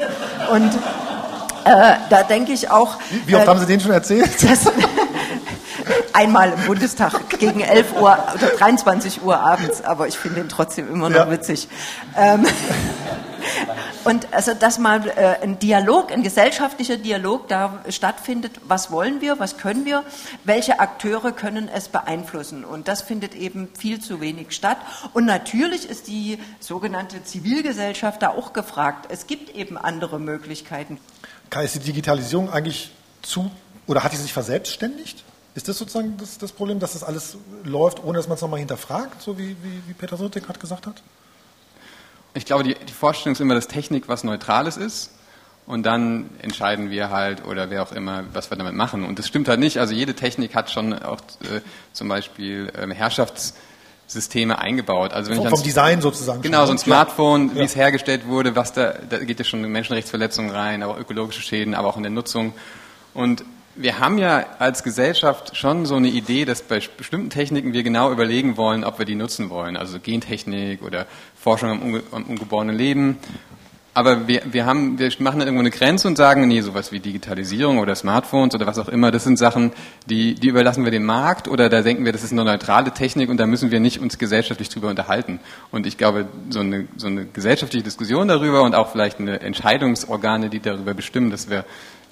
[0.51, 0.73] Und
[1.65, 2.97] äh, da denke ich auch.
[3.09, 4.29] Wie, wie oft äh, haben Sie den schon erzählt?
[4.41, 4.71] Das,
[6.13, 10.87] einmal im Bundestag gegen 11 Uhr oder 23 Uhr abends, aber ich finde ihn trotzdem
[10.89, 11.31] immer noch ja.
[11.31, 11.67] witzig.
[12.15, 12.45] Ähm,
[14.05, 19.39] und also, dass mal äh, ein Dialog, ein gesellschaftlicher Dialog da stattfindet, was wollen wir,
[19.39, 20.03] was können wir,
[20.43, 22.65] welche Akteure können es beeinflussen.
[22.65, 24.77] Und das findet eben viel zu wenig statt.
[25.13, 29.07] Und natürlich ist die sogenannte Zivilgesellschaft da auch gefragt.
[29.09, 30.97] Es gibt eben andere Möglichkeiten.
[31.61, 33.51] Ist die Digitalisierung eigentlich zu,
[33.87, 35.23] oder hat sie sich verselbstständigt?
[35.55, 38.59] Ist das sozusagen das, das Problem, dass das alles läuft, ohne dass man es nochmal
[38.59, 41.03] hinterfragt, so wie, wie, wie Peter Sotte gerade gesagt hat?
[42.33, 45.11] Ich glaube, die, die Vorstellung ist immer, dass Technik was Neutrales ist.
[45.65, 49.05] Und dann entscheiden wir halt oder wer auch immer, was wir damit machen.
[49.05, 49.77] Und das stimmt halt nicht.
[49.77, 51.61] Also jede Technik hat schon auch äh,
[51.93, 55.13] zum Beispiel ähm, Herrschaftssysteme eingebaut.
[55.13, 56.41] Also wenn vom, ich vom Design sozusagen.
[56.41, 56.83] Genau, so ein Ja.
[56.83, 57.63] Smartphone, wie Ja.
[57.65, 61.75] es hergestellt wurde, was da, da geht ja schon in Menschenrechtsverletzungen rein, aber ökologische Schäden,
[61.75, 62.53] aber auch in der Nutzung.
[63.13, 67.83] Und wir haben ja als Gesellschaft schon so eine Idee, dass bei bestimmten Techniken wir
[67.83, 69.77] genau überlegen wollen, ob wir die nutzen wollen.
[69.77, 71.05] Also Gentechnik oder
[71.35, 73.17] Forschung am, unge am ungeborenen Leben.
[73.95, 76.99] Aber wir, wir, haben, wir machen dann irgendwo eine Grenze und sagen, nee, sowas wie
[76.99, 79.71] Digitalisierung oder Smartphones oder was auch immer, das sind Sachen,
[80.07, 83.29] die, die überlassen wir dem Markt oder da denken wir, das ist eine neutrale Technik
[83.29, 85.39] und da müssen wir nicht uns gesellschaftlich drüber unterhalten.
[85.69, 90.49] Und ich glaube, so eine, so eine gesellschaftliche Diskussion darüber und auch vielleicht eine Entscheidungsorgane,
[90.49, 91.63] die darüber bestimmen, das wäre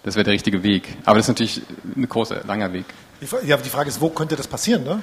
[0.03, 0.97] das wäre der richtige Weg.
[1.05, 1.61] Aber das ist natürlich
[1.95, 2.85] ein großer, langer Weg.
[3.45, 4.83] Ja, die Frage ist, wo könnte das passieren?
[4.83, 5.01] Ne?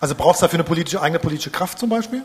[0.00, 2.22] Also braucht es dafür eine politische, eigene politische Kraft zum Beispiel?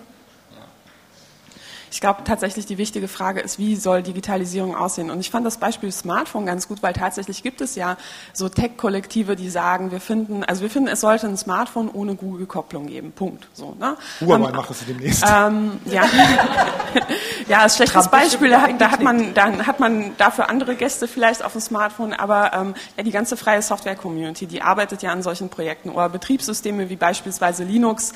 [1.92, 5.10] Ich glaube tatsächlich, die wichtige Frage ist, wie soll Digitalisierung aussehen?
[5.10, 7.98] Und ich fand das Beispiel Smartphone ganz gut, weil tatsächlich gibt es ja
[8.34, 12.88] so Tech-Kollektive, die sagen, wir finden, also wir finden, es sollte ein Smartphone ohne Google-Kopplung
[12.88, 13.12] geben.
[13.12, 13.48] Punkt.
[13.54, 13.96] So, ne?
[14.22, 15.24] Huawei Ähm, macht das demnächst.
[15.28, 16.04] ähm, ja,
[17.48, 18.50] ja, ist ein schlechtes Trump Beispiel.
[18.50, 22.54] Da da hat man, dann hat man dafür andere Gäste vielleicht auf dem Smartphone, aber
[22.54, 26.96] ähm, ja, die ganze freie Software-Community, die arbeitet ja an solchen Projekten oder Betriebssysteme wie
[26.96, 28.14] beispielsweise Linux.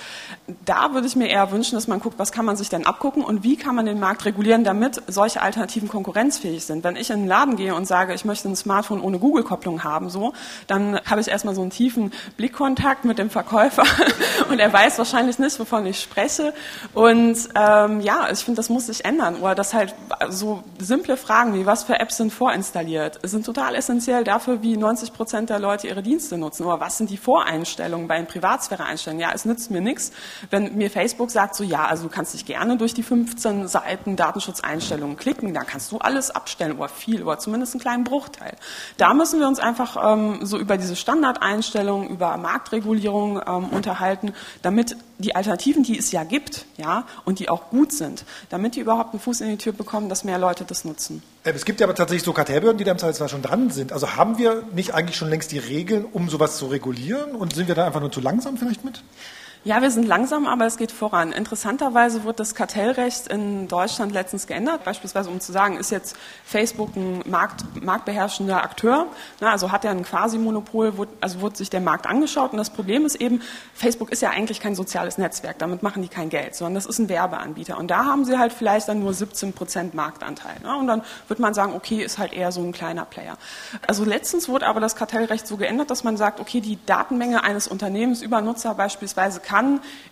[0.66, 3.24] Da würde ich mir eher wünschen, dass man guckt, was kann man sich denn abgucken
[3.24, 6.84] und wie kann man den Markt regulieren, damit solche Alternativen konkurrenzfähig sind.
[6.84, 10.10] Wenn ich in den Laden gehe und sage, ich möchte ein Smartphone ohne Google-Kopplung haben,
[10.10, 10.34] so,
[10.68, 13.84] dann habe ich erstmal so einen tiefen Blickkontakt mit dem Verkäufer
[14.50, 16.54] und er weiß wahrscheinlich nicht, wovon ich spreche.
[16.94, 19.38] Und ähm, ja, ich finde, das muss sich ändern.
[19.38, 19.96] Oder dass halt
[20.30, 25.14] so simple Fragen wie, was für Apps sind vorinstalliert, sind total essentiell dafür, wie 90
[25.14, 26.66] Prozent der Leute ihre Dienste nutzen.
[26.66, 29.22] Oder was sind die Voreinstellungen bei den Privatsphäre-Einstellungen?
[29.22, 30.12] Ja, es nützt mir nichts,
[30.50, 34.16] wenn mir Facebook sagt, so ja, also du kannst dich gerne durch die 15 Seiten
[34.16, 38.56] Datenschutzeinstellungen klicken, da kannst du alles abstellen oder viel oder zumindest einen kleinen Bruchteil.
[38.98, 44.98] Da müssen wir uns einfach ähm, so über diese Standardeinstellungen, über Marktregulierung ähm, unterhalten, damit
[45.20, 49.14] die Alternativen, die es ja gibt, ja, und die auch gut sind, damit die überhaupt
[49.14, 51.24] einen Fuß in die Tür bekommen, dass mehr Leute das nutzen.
[51.44, 53.94] Äh, Es gibt ja aber tatsächlich so Kartellbehörden, die da im Zweifelsfall schon dran sind.
[53.94, 57.36] Also haben wir nicht eigentlich schon längst die Regeln, um sowas zu regulieren?
[57.36, 59.04] Und sind wir da einfach nur zu langsam vielleicht mit?
[59.66, 61.32] Ja, wir sind langsam, aber es geht voran.
[61.32, 66.98] Interessanterweise wurde das Kartellrecht in Deutschland letztens geändert, beispielsweise um zu sagen, ist jetzt Facebook
[66.98, 69.08] ein Markt, marktbeherrschender Akteur,
[69.40, 73.06] na, also hat er ein Quasi-Monopol, also wurde sich der Markt angeschaut und das Problem
[73.06, 73.42] ist eben,
[73.74, 77.00] Facebook ist ja eigentlich kein soziales Netzwerk, damit machen die kein Geld, sondern das ist
[77.00, 80.76] ein Werbeanbieter und da haben sie halt vielleicht dann nur 17 Prozent Marktanteil ne?
[80.76, 83.38] und dann wird man sagen, okay, ist halt eher so ein kleiner Player.
[83.88, 87.70] Also letztens wurde aber das Kartellrecht so geändert, dass man sagt, okay, die Datenmenge eines
[87.70, 89.53] Unternehmens über Nutzer beispielsweise kann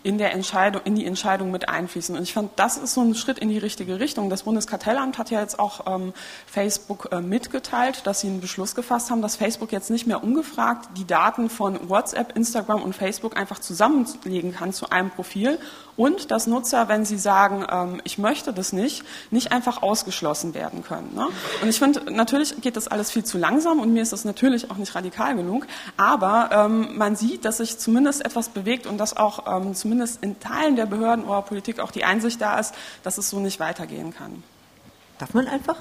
[0.04, 2.16] in, der Entscheidung, in die Entscheidung mit einfließen.
[2.16, 4.30] Und ich fand, das ist so ein Schritt in die richtige Richtung.
[4.30, 6.14] Das Bundeskartellamt hat ja jetzt auch ähm,
[6.46, 10.90] Facebook äh, mitgeteilt, dass sie einen Beschluss gefasst haben, dass Facebook jetzt nicht mehr ungefragt
[10.98, 15.60] die Daten von WhatsApp, Instagram und Facebook einfach zusammenlegen kann zu einem Profil
[15.98, 20.84] und dass Nutzer, wenn sie sagen, ähm, ich möchte das nicht, nicht einfach ausgeschlossen werden
[20.84, 21.14] können.
[21.16, 21.28] Ne?
[21.62, 24.72] Und ich finde, natürlich geht das alles viel zu langsam und mir ist das natürlich
[24.72, 29.16] auch nicht radikal genug, aber ähm, man sieht, dass sich zumindest etwas bewegt und dass
[29.16, 32.74] auch ähm, zumindest in Teilen der Behörden oder Politik auch die Einsicht da ist,
[33.04, 34.44] dass es so nicht weitergehen kann.
[35.22, 35.76] Darf man einfach?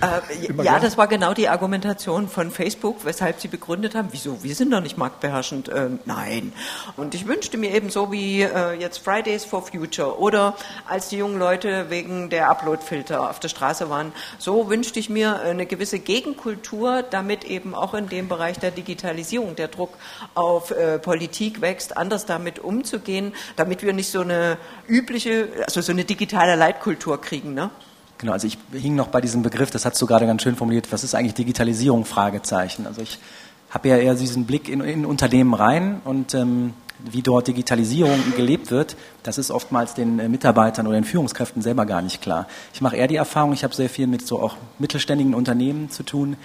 [0.00, 4.42] Äh, Immer ja, das war genau die Argumentation von Facebook, weshalb sie begründet haben, wieso,
[4.42, 5.70] wir sind doch nicht marktbeherrschend.
[5.72, 6.52] Ähm, nein.
[6.96, 10.56] Und ich wünschte mir eben so wie äh, jetzt Fridays for Future oder
[10.88, 15.40] als die jungen Leute wegen der Uploadfilter auf der Straße waren, so wünschte ich mir
[15.42, 19.94] eine gewisse Gegenkultur, damit eben auch in dem Bereich der Digitalisierung der Druck
[20.34, 25.92] auf äh, Politik wächst, anders damit umzugehen, damit wir nicht so eine übliche, also so
[25.92, 27.70] eine digitale Leitkultur kriegen, ne?
[28.22, 30.92] Genau, also ich hing noch bei diesem Begriff, das hast du gerade ganz schön formuliert,
[30.92, 32.04] was ist eigentlich Digitalisierung?
[32.04, 32.86] Fragezeichen.
[32.86, 33.18] Also ich
[33.70, 38.70] habe ja eher diesen Blick in, in Unternehmen rein und ähm, wie dort Digitalisierung gelebt
[38.70, 42.46] wird, das ist oftmals den äh, Mitarbeitern oder den Führungskräften selber gar nicht klar.
[42.72, 46.04] Ich mache eher die Erfahrung, ich habe sehr viel mit so auch mittelständigen Unternehmen zu
[46.04, 46.36] tun,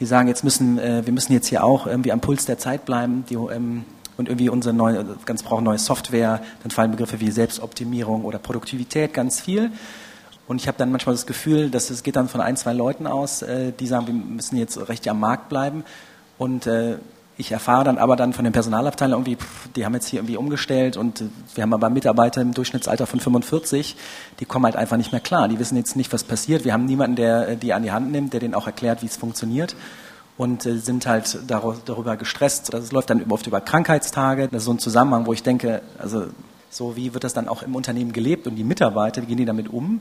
[0.00, 2.86] die sagen, jetzt müssen äh, wir müssen jetzt hier auch irgendwie am Puls der Zeit
[2.86, 3.84] bleiben, die, ähm,
[4.16, 9.12] und irgendwie unsere neue, ganz brauchen neue Software, dann fallen Begriffe wie Selbstoptimierung oder Produktivität
[9.12, 9.70] ganz viel.
[10.48, 13.06] Und ich habe dann manchmal das Gefühl, dass es geht dann von ein, zwei Leuten
[13.06, 15.84] aus, äh, die sagen, wir müssen jetzt recht am Markt bleiben.
[16.38, 16.98] Und äh,
[17.38, 20.36] ich erfahre dann aber dann von den Personalabteilungen irgendwie, pff, die haben jetzt hier irgendwie
[20.36, 23.96] umgestellt und äh, wir haben aber Mitarbeiter im Durchschnittsalter von 45,
[24.40, 25.48] die kommen halt einfach nicht mehr klar.
[25.48, 26.64] Die wissen jetzt nicht, was passiert.
[26.64, 29.06] Wir haben niemanden, der äh, die an die Hand nimmt, der denen auch erklärt, wie
[29.06, 29.76] es funktioniert.
[30.38, 32.72] und äh, sind halt darüber gestresst.
[32.72, 34.48] Das läuft dann oft über Krankheitstage.
[34.48, 36.26] Das ist so ein Zusammenhang, wo ich denke, also
[36.70, 39.44] so wie wird das dann auch im Unternehmen gelebt und die Mitarbeiter, wie gehen die
[39.44, 40.00] damit um?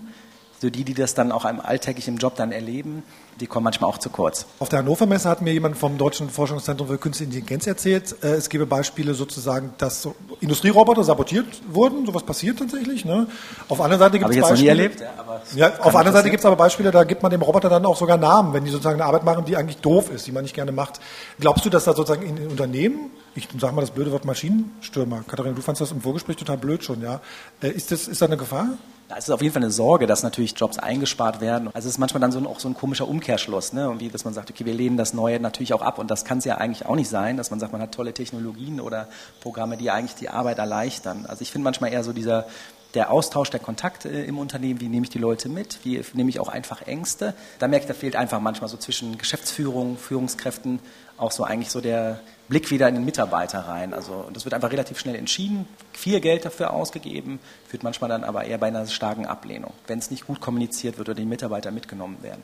[0.62, 3.04] So die, die das dann auch im alltäglichen Job dann erleben,
[3.40, 4.46] die kommen manchmal auch zu kurz.
[4.60, 8.36] Auf der Hannover Messe hat mir jemand vom Deutschen Forschungszentrum für Künstliche Intelligenz erzählt, äh,
[8.36, 13.04] es gebe Beispiele sozusagen, dass so Industrieroboter sabotiert wurden, sowas passiert tatsächlich.
[13.04, 13.28] Ne?
[13.68, 14.70] Auf der anderen Seite gibt es Beispiele.
[14.70, 17.42] Erlebt, ja, ja, auf der anderen Seite gibt es aber Beispiele, da gibt man dem
[17.42, 20.26] Roboter dann auch sogar Namen, wenn die sozusagen eine Arbeit machen, die eigentlich doof ist,
[20.26, 21.02] die man nicht gerne macht.
[21.40, 25.24] Glaubst du, dass da sozusagen in den Unternehmen, ich sage mal das blöde Wort Maschinenstürmer,
[25.28, 27.20] Katharina, du fandest das im Vorgespräch total blöd schon, ja,
[27.62, 28.70] äh, ist das, ist da eine Gefahr?
[29.16, 31.70] Da ist es auf jeden Fall eine Sorge, dass natürlich Jobs eingespart werden.
[31.74, 33.96] Also es ist manchmal dann so ein, auch so ein komischer Umkehrschluss, ne?
[33.98, 36.00] Wie, dass man sagt, okay, wir lehnen das Neue natürlich auch ab.
[36.00, 38.14] Und das kann es ja eigentlich auch nicht sein, dass man sagt, man hat tolle
[38.14, 39.08] Technologien oder
[39.40, 41.26] Programme, die eigentlich die Arbeit erleichtern.
[41.30, 42.46] Also ich finde manchmal eher so dieser
[42.94, 46.30] der Austausch, der Kontakt äh, im Unternehmen, wie nehme ich die Leute mit, wie nehme
[46.30, 47.36] ich auch einfach Ängste.
[47.60, 50.80] Da merke ich, da fehlt einfach manchmal so zwischen Geschäftsführung, Führungskräften
[51.16, 53.94] auch so eigentlich so der Blick wieder in den Mitarbeiter rein.
[53.94, 58.44] Also das wird einfach relativ schnell entschieden, viel Geld dafür ausgegeben, führt manchmal dann aber
[58.44, 62.18] eher bei einer starken Ablehnung, wenn es nicht gut kommuniziert wird oder die Mitarbeiter mitgenommen
[62.22, 62.44] werden.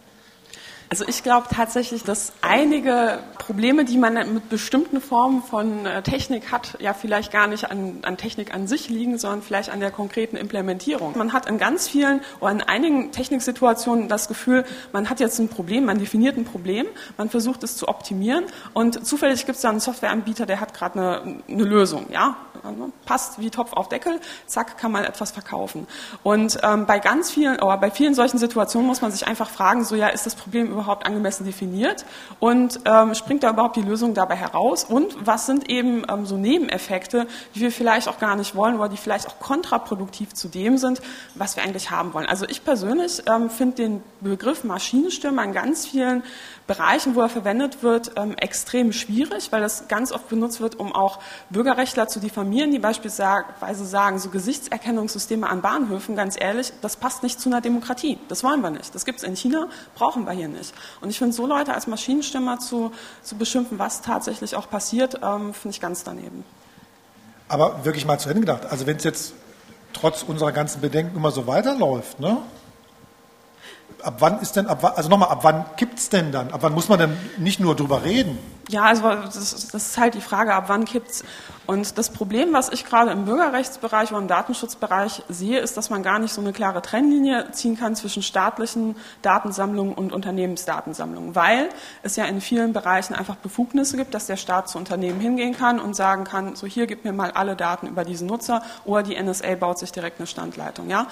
[0.91, 6.51] Also ich glaube tatsächlich, dass einige Probleme, die man mit bestimmten Formen von äh, Technik
[6.51, 9.91] hat, ja vielleicht gar nicht an, an, Technik an sich liegen, sondern vielleicht an der
[9.91, 11.17] konkreten Implementierung.
[11.17, 15.47] Man hat in ganz vielen oder in einigen Techniksituationen das Gefühl, man hat jetzt ein
[15.47, 16.85] Problem, man definiert ein Problem,
[17.17, 20.99] man versucht es zu optimieren und zufällig gibt es da einen Softwareanbieter, der hat gerade
[20.99, 22.35] eine, eine Lösung, ja,
[23.05, 25.87] passt wie Topf auf Deckel, zack, kann man etwas verkaufen.
[26.21, 29.85] Und ähm, bei ganz vielen, oder bei vielen solchen Situationen muss man sich einfach fragen,
[29.85, 32.05] so ja, ist das Problem überhaupt überhaupt angemessen definiert
[32.39, 36.37] und ähm, springt da überhaupt die Lösung dabei heraus und was sind eben ähm, so
[36.37, 40.77] Nebeneffekte, die wir vielleicht auch gar nicht wollen oder die vielleicht auch kontraproduktiv zu dem
[40.77, 41.01] sind,
[41.35, 42.25] was wir eigentlich haben wollen.
[42.25, 46.23] Also ich persönlich ähm, finde den Begriff Maschinenstürmer in ganz vielen
[46.71, 50.93] Bereichen, wo er verwendet wird, ähm, extrem schwierig, weil das ganz oft benutzt wird, um
[50.93, 57.23] auch Bürgerrechtler zu diffamieren, die beispielsweise sagen, so Gesichtserkennungssysteme an Bahnhöfen, ganz ehrlich, das passt
[57.23, 58.17] nicht zu einer Demokratie.
[58.29, 58.95] Das wollen wir nicht.
[58.95, 60.73] Das gibt es in China, brauchen wir hier nicht.
[61.01, 65.53] Und ich finde, so Leute als Maschinenstimmer zu, zu beschimpfen, was tatsächlich auch passiert, ähm,
[65.53, 66.45] finde ich ganz daneben.
[67.49, 69.33] Aber wirklich mal zu Ende gedacht, also wenn es jetzt
[69.91, 72.37] trotz unserer ganzen Bedenken immer so weiterläuft, ne?
[74.03, 76.51] Ab wann ist denn, ab, also nochmal, ab wann gibt es denn dann?
[76.51, 78.37] Ab wann muss man denn nicht nur drüber reden?
[78.71, 81.23] Ja, also das, das ist halt die Frage, ab wann kippt's.
[81.67, 86.03] Und das Problem, was ich gerade im Bürgerrechtsbereich oder im Datenschutzbereich sehe, ist, dass man
[86.03, 91.69] gar nicht so eine klare Trennlinie ziehen kann zwischen staatlichen Datensammlungen und Unternehmensdatensammlungen, weil
[92.01, 95.79] es ja in vielen Bereichen einfach Befugnisse gibt, dass der Staat zu Unternehmen hingehen kann
[95.79, 99.21] und sagen kann, so hier gib mir mal alle Daten über diesen Nutzer oder die
[99.21, 100.89] NSA baut sich direkt eine Standleitung.
[100.89, 101.07] Ja,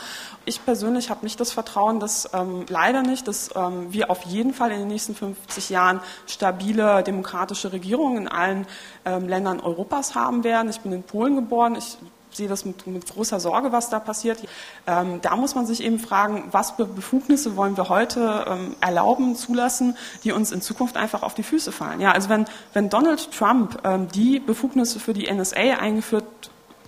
[0.46, 4.54] ich persönlich habe nicht das Vertrauen, dass ähm, leider nicht, dass ähm, wir auf jeden
[4.54, 8.68] Fall in den nächsten 50 Jahren stabile demokratische Regierungen in allen
[9.06, 10.70] ähm, Ländern Europas haben werden.
[10.70, 11.76] Ich bin in Polen geboren.
[11.76, 11.98] Ich
[12.32, 14.40] sehe das mit, mit großer Sorge, was da passiert.
[14.88, 19.36] Ähm, da muss man sich eben fragen, was für Befugnisse wollen wir heute ähm, erlauben,
[19.36, 22.02] zulassen, die uns in Zukunft einfach auf die Füße fallen.
[22.02, 26.26] Ja, also wenn, wenn Donald Trump ähm, die Befugnisse für die NSA eingeführt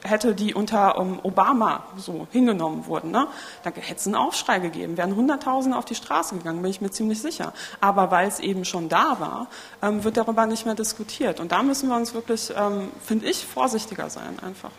[0.04, 3.28] hätte, die unter um, Obama so hingenommen wurden, ne?
[3.64, 6.92] da hätte es einen Aufschrei gegeben, wären Hunderttausende auf die Straße gegangen, bin ich mir
[6.92, 7.54] ziemlich sicher.
[7.80, 9.48] Aber weil es eben schon da war,
[9.82, 11.40] ähm, wird darüber nicht mehr diskutiert.
[11.40, 14.72] Und da müssen wir uns wirklich, ähm, finde ich, vorsichtiger sein einfach.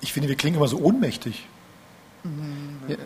[0.00, 1.46] Ich finde, wir klingen immer so ohnmächtig.
[2.88, 2.96] Ja,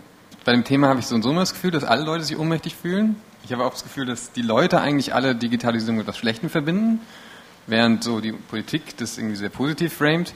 [0.45, 2.39] bei dem Thema habe ich so und so immer das Gefühl, dass alle Leute sich
[2.39, 3.17] ohnmächtig fühlen.
[3.45, 7.01] Ich habe auch das Gefühl, dass die Leute eigentlich alle Digitalisierung mit etwas Schlechtem verbinden,
[7.67, 10.35] während so die Politik das irgendwie sehr positiv framet.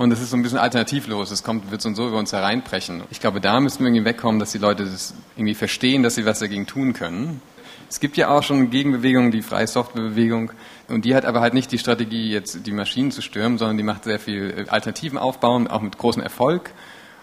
[0.00, 1.30] Und es ist so ein bisschen alternativlos.
[1.30, 3.02] Es kommt, wird so und so über uns hereinbrechen.
[3.10, 6.24] Ich glaube, da müssen wir irgendwie wegkommen, dass die Leute das irgendwie verstehen, dass sie
[6.24, 7.42] was dagegen tun können.
[7.90, 10.52] Es gibt ja auch schon Gegenbewegungen, die freie Softwarebewegung,
[10.88, 13.82] und die hat aber halt nicht die Strategie, jetzt die Maschinen zu stürmen, sondern die
[13.82, 16.72] macht sehr viel äh, Alternativen aufbauen, auch mit großem Erfolg,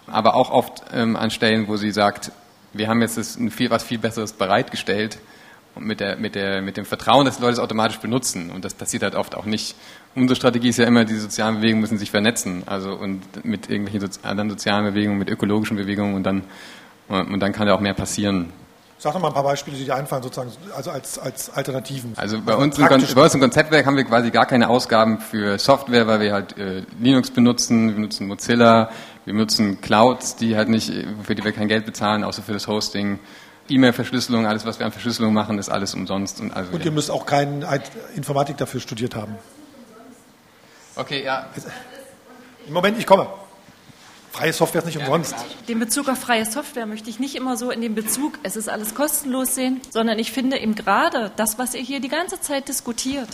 [0.05, 2.31] aber auch oft ähm, an Stellen, wo sie sagt,
[2.73, 5.17] wir haben jetzt das, viel, was viel Besseres bereitgestellt
[5.73, 8.51] und mit, der, mit, der, mit dem Vertrauen, dass die Leute es automatisch benutzen.
[8.51, 9.75] Und das passiert halt oft auch nicht.
[10.15, 12.63] Unsere Strategie ist ja immer, die sozialen Bewegungen müssen sich vernetzen.
[12.65, 16.43] Also und mit irgendwelchen anderen sozialen Bewegungen, mit ökologischen Bewegungen und dann,
[17.07, 18.51] und dann kann ja auch mehr passieren.
[18.99, 22.13] Sag doch mal ein paar Beispiele, die dir einfallen, sozusagen, also als, als Alternativen.
[22.15, 25.59] Also bei uns, im, bei uns im Konzeptwerk haben wir quasi gar keine Ausgaben für
[25.59, 28.89] Software, weil wir halt äh, Linux benutzen, wir benutzen Mozilla,
[29.25, 30.91] wir benutzen Clouds, die halt nicht,
[31.21, 33.19] für die wir kein Geld bezahlen, außer für das Hosting.
[33.69, 36.39] E-Mail-Verschlüsselung, alles, was wir an Verschlüsselung machen, ist alles umsonst.
[36.41, 37.81] Und, also, und ihr müsst auch keine
[38.15, 39.35] Informatik dafür studiert haben.
[40.97, 41.47] Okay, ja.
[42.65, 43.27] Im Moment, ich komme.
[44.31, 45.35] Freie Software ist nicht umsonst.
[45.67, 48.69] Den Bezug auf freie Software möchte ich nicht immer so in dem Bezug, es ist
[48.69, 52.67] alles kostenlos sehen, sondern ich finde eben gerade das, was ihr hier die ganze Zeit
[52.67, 53.29] diskutiert,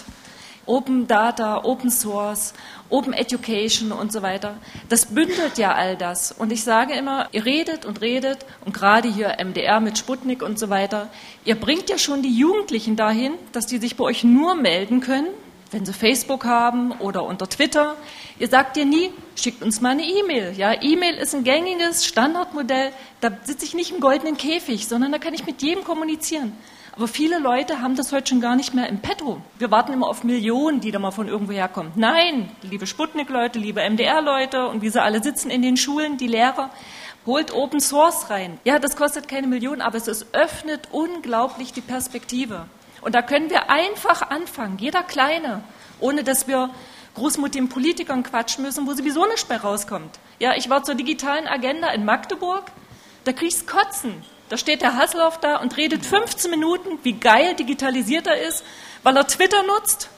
[0.66, 2.54] Open Data, Open Source,
[2.90, 4.56] Open Education und so weiter.
[4.88, 6.32] Das bündelt ja all das.
[6.32, 10.58] Und ich sage immer, ihr redet und redet und gerade hier MDR mit Sputnik und
[10.58, 11.10] so weiter,
[11.44, 15.28] ihr bringt ja schon die Jugendlichen dahin, dass die sich bei euch nur melden können,
[15.74, 17.96] wenn sie Facebook haben oder unter Twitter.
[18.40, 20.54] Ihr sagt ihr nie, schickt uns mal eine E-Mail.
[20.56, 22.92] Ja, E-Mail ist ein gängiges Standardmodell.
[23.22, 26.54] Da sitze ich nicht im goldenen Käfig, sondern da kann ich mit jedem kommunizieren.
[26.96, 29.42] Aber viele Leute haben das heute schon gar nicht mehr im Petto.
[29.58, 31.92] Wir warten immer auf Millionen, die da mal von irgendwo herkommen.
[31.96, 36.70] Nein, liebe Sputnik-Leute, liebe MDR-Leute und wie sie alle sitzen in den Schulen, die Lehrer,
[37.26, 38.60] holt Open Source rein.
[38.64, 42.68] Ja, das kostet keine Millionen, aber es öffnet unglaublich die Perspektive.
[43.04, 45.64] Und da können wir einfach anfangen, jeder Kleine,
[46.00, 46.70] ohne dass wir
[47.16, 50.20] groß mit den Politikern quatschen müssen, wo sowieso nicht mehr rauskommt.
[50.40, 52.72] Ja, ich war zur digitalen Agenda in Magdeburg,
[53.26, 54.24] da kriegst Kotzen.
[54.50, 58.64] Da steht der Hasselhoff da und redet 15 Minuten, wie geil digitalisiert er ist,
[59.04, 60.10] weil er Twitter nutzt.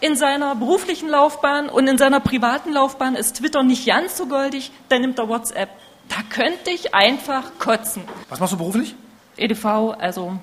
[0.00, 4.70] In seiner beruflichen Laufbahn und in seiner privaten Laufbahn ist Twitter nicht ganz so goldig,
[4.88, 5.70] dann nimmt er WhatsApp.
[6.08, 8.04] Da könnte ich einfach kotzen.
[8.28, 8.94] Was machst du beruflich?
[9.36, 9.64] EDV,
[9.98, 10.38] also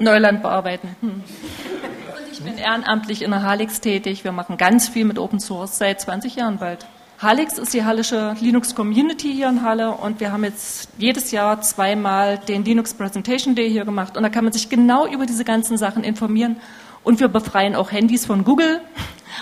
[0.00, 0.96] Neuland bearbeiten.
[1.00, 1.10] Hm.
[1.10, 4.24] Und ich bin ehrenamtlich in der Halix tätig.
[4.24, 6.86] Wir machen ganz viel mit Open Source seit 20 Jahren bald.
[7.20, 11.60] Halix ist die hallische Linux Community hier in Halle und wir haben jetzt jedes Jahr
[11.62, 15.44] zweimal den Linux Presentation Day hier gemacht und da kann man sich genau über diese
[15.44, 16.56] ganzen Sachen informieren
[17.04, 18.80] und wir befreien auch Handys von Google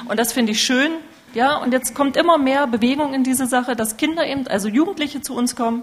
[0.06, 0.92] und das finde ich schön.
[1.34, 5.22] Ja, und jetzt kommt immer mehr Bewegung in diese Sache, dass Kinder eben, also Jugendliche
[5.22, 5.82] zu uns kommen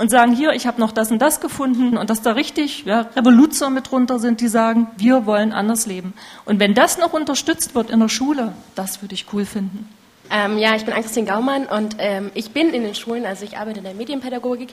[0.00, 3.02] und sagen, hier, ich habe noch das und das gefunden und dass da richtig ja,
[3.14, 6.14] Revoluzer mit drunter sind, die sagen, wir wollen anders leben.
[6.46, 9.86] Und wenn das noch unterstützt wird in der Schule, das würde ich cool finden.
[10.30, 13.58] Ähm, ja, ich bin Ann-Christine Gaumann und ähm, ich bin in den Schulen, also ich
[13.58, 14.70] arbeite in der Medienpädagogik.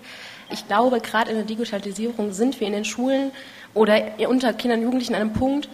[0.49, 3.31] Ich glaube, gerade in der Digitalisierung sind wir in den Schulen
[3.73, 5.67] oder unter Kindern und Jugendlichen an einem Punkt,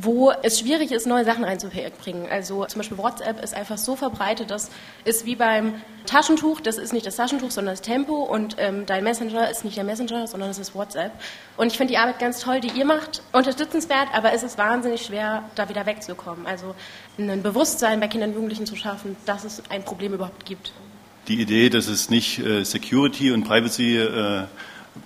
[0.00, 2.28] wo es schwierig ist, neue Sachen reinzubringen.
[2.30, 4.70] Also zum Beispiel WhatsApp ist einfach so verbreitet, das
[5.04, 5.74] ist wie beim
[6.06, 9.76] Taschentuch, das ist nicht das Taschentuch, sondern das Tempo und ähm, dein Messenger ist nicht
[9.76, 11.12] der Messenger, sondern es ist WhatsApp.
[11.56, 15.02] Und ich finde die Arbeit ganz toll, die ihr macht, unterstützenswert, aber es ist wahnsinnig
[15.02, 16.46] schwer, da wieder wegzukommen.
[16.46, 16.74] Also
[17.18, 20.72] ein Bewusstsein bei Kindern und Jugendlichen zu schaffen, dass es ein Problem überhaupt gibt.
[21.26, 24.44] Die Idee, dass es nicht äh, Security und Privacy äh,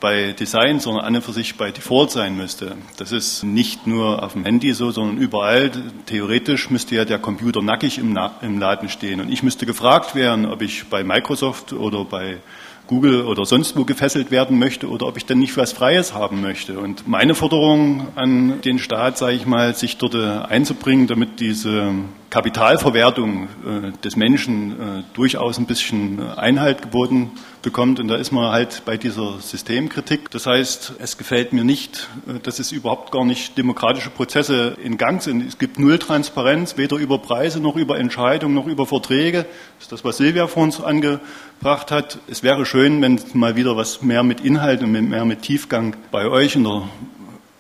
[0.00, 2.76] bei Design, sondern an und für sich bei Default sein müsste.
[2.96, 5.70] Das ist nicht nur auf dem Handy so, sondern überall.
[6.06, 9.20] Theoretisch müsste ja der Computer nackig im, im Laden stehen.
[9.20, 12.38] Und ich müsste gefragt werden, ob ich bei Microsoft oder bei
[12.86, 16.40] Google oder sonst wo gefesselt werden möchte oder ob ich denn nicht was Freies haben
[16.40, 16.78] möchte.
[16.78, 21.94] Und meine Forderung an den Staat, sage ich mal, sich dort äh, einzubringen, damit diese
[22.32, 28.00] Kapitalverwertung äh, des Menschen äh, durchaus ein bisschen Einhalt geboten bekommt.
[28.00, 30.30] Und da ist man halt bei dieser Systemkritik.
[30.30, 32.08] Das heißt, es gefällt mir nicht,
[32.42, 35.46] dass es überhaupt gar nicht demokratische Prozesse in Gang sind.
[35.46, 39.44] Es gibt null Transparenz, weder über Preise noch über Entscheidungen noch über Verträge.
[39.76, 42.18] Das ist das, was Silvia vor uns angebracht hat.
[42.28, 46.26] Es wäre schön, wenn mal wieder was mehr mit Inhalt und mehr mit Tiefgang bei
[46.26, 46.88] euch in der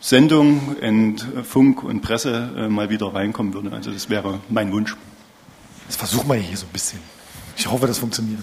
[0.02, 3.72] Sendung in Funk und Presse äh, mal wieder reinkommen würde.
[3.72, 4.96] Also das wäre mein Wunsch.
[5.86, 6.98] Das versuchen wir hier so ein bisschen.
[7.56, 8.40] Ich hoffe, das funktioniert.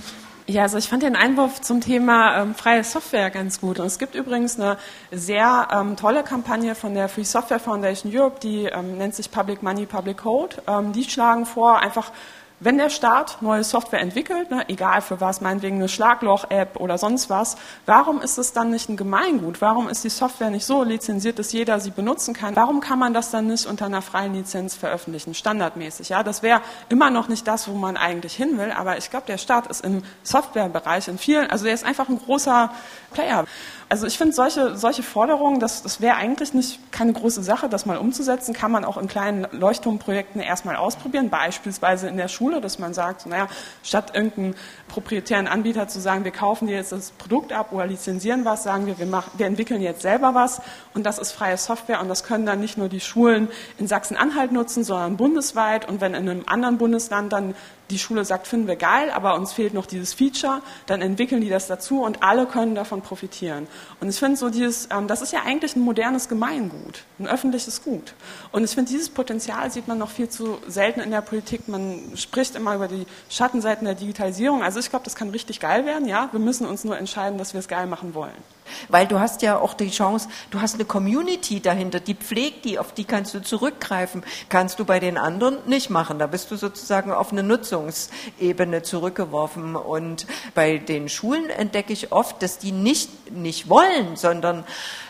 [0.48, 3.80] Ja, also ich fand den Einwurf zum Thema ähm, freie Software ganz gut.
[3.80, 4.78] Und es gibt übrigens eine
[5.12, 9.62] sehr ähm, tolle Kampagne von der Free Software Foundation Europe, die ähm, nennt sich Public
[9.62, 10.56] Money, Public Code.
[10.66, 12.14] Ähm, die schlagen vor, einfach
[12.60, 17.30] wenn der Staat neue Software entwickelt, ne, egal für was, meinetwegen eine Schlagloch-App oder sonst
[17.30, 19.62] was, warum ist es dann nicht ein Gemeingut?
[19.62, 22.56] Warum ist die Software nicht so lizenziert, dass jeder sie benutzen kann?
[22.56, 26.10] Warum kann man das dann nicht unter einer freien Lizenz veröffentlichen, standardmäßig?
[26.10, 29.26] Ja, das wäre immer noch nicht das, wo man eigentlich hin will, aber ich glaube,
[29.28, 32.72] der Staat ist im Softwarebereich in vielen, also der ist einfach ein großer
[33.12, 33.46] Player.
[33.92, 37.88] Also ich finde solche, solche Forderungen, das, das wäre eigentlich nicht keine große Sache, das
[37.88, 42.78] mal umzusetzen, kann man auch in kleinen Leuchtturmprojekten erstmal ausprobieren, beispielsweise in der Schule, dass
[42.78, 43.48] man sagt, naja,
[43.82, 44.54] statt irgendeinen
[44.90, 48.86] proprietären Anbieter zu sagen, wir kaufen dir jetzt das Produkt ab oder lizenzieren was, sagen
[48.86, 50.62] wir, wir, machen, wir entwickeln jetzt selber was.
[50.94, 53.48] Und das ist freie Software und das können dann nicht nur die Schulen
[53.80, 55.90] in Sachsen-Anhalt nutzen, sondern bundesweit.
[55.90, 57.56] Und wenn in einem anderen Bundesland dann
[57.90, 61.50] die Schule sagt, finden wir geil, aber uns fehlt noch dieses Feature, dann entwickeln die
[61.50, 63.68] das dazu und alle können davon profitieren.
[64.00, 67.84] Und ich finde so dieses, ähm, das ist ja eigentlich ein modernes Gemeingut, ein öffentliches
[67.84, 68.14] Gut.
[68.52, 71.68] Und ich finde dieses Potenzial sieht man noch viel zu selten in der Politik.
[71.68, 74.64] Man spricht immer über die Schattenseiten der Digitalisierung.
[74.64, 76.30] Also ich glaube, das kann richtig geil werden, ja.
[76.32, 78.59] Wir müssen uns nur entscheiden, dass wir es geil machen wollen.
[78.88, 82.80] Weil du hast ja auch die Chance, du hast eine Community dahinter, die pflegt die,
[82.80, 84.24] auf die kannst du zurückgreifen.
[84.50, 86.20] Kannst du bei den anderen nicht machen.
[86.20, 89.76] Da bist du sozusagen auf eine Nutzungsebene zurückgeworfen.
[89.76, 94.64] Und bei den Schulen entdecke ich oft, dass die nicht, nicht wollen, sondern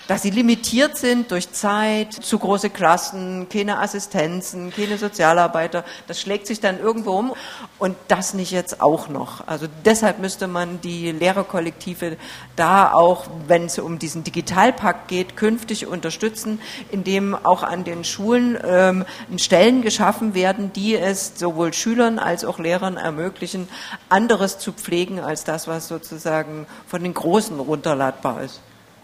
[0.10, 5.86] dass sie limitiert sind durch Zeit, zu große Klassen, keine Assistenzen, keine Sozialarbeiter.
[6.08, 7.34] Das schlägt sich dann irgendwo um
[7.78, 9.48] und das nicht jetzt auch noch.
[9.48, 12.18] Also deshalb müsste man die Lehrerkollektive
[12.56, 18.58] da auch, wenn es um diesen Digitalpakt geht, künftig unterstützen, indem auch an den Schulen
[18.66, 19.06] ähm,
[19.38, 23.70] Stellen geschaffen werden, die es sowohl Schülern als auch Lehrern ermöglichen,
[24.10, 28.60] anderes zu pflegen als das, was sozusagen von den Großen runterladbar ist.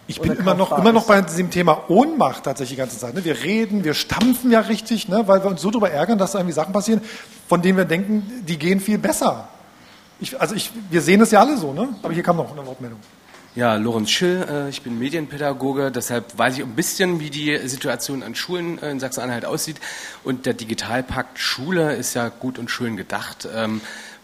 [0.07, 3.15] Ich bin immer noch, immer noch bei diesem Thema Ohnmacht tatsächlich die ganze Zeit.
[3.15, 3.25] Ne?
[3.25, 5.27] Wir reden, wir stampfen ja richtig, ne?
[5.27, 7.01] weil wir uns so darüber ärgern, dass da irgendwie Sachen passieren,
[7.47, 9.47] von denen wir denken, die gehen viel besser.
[10.19, 11.89] Ich, also ich, wir sehen es ja alle so, ne?
[12.03, 12.99] aber hier kam noch eine Wortmeldung.
[13.55, 18.21] Ja, Lorenz Schill, äh, ich bin Medienpädagoge, deshalb weiß ich ein bisschen, wie die Situation
[18.21, 19.77] an Schulen äh, in Sachsen-Anhalt aussieht.
[20.25, 23.47] Und der Digitalpakt Schule ist ja gut und schön gedacht.
[23.55, 23.79] Ähm,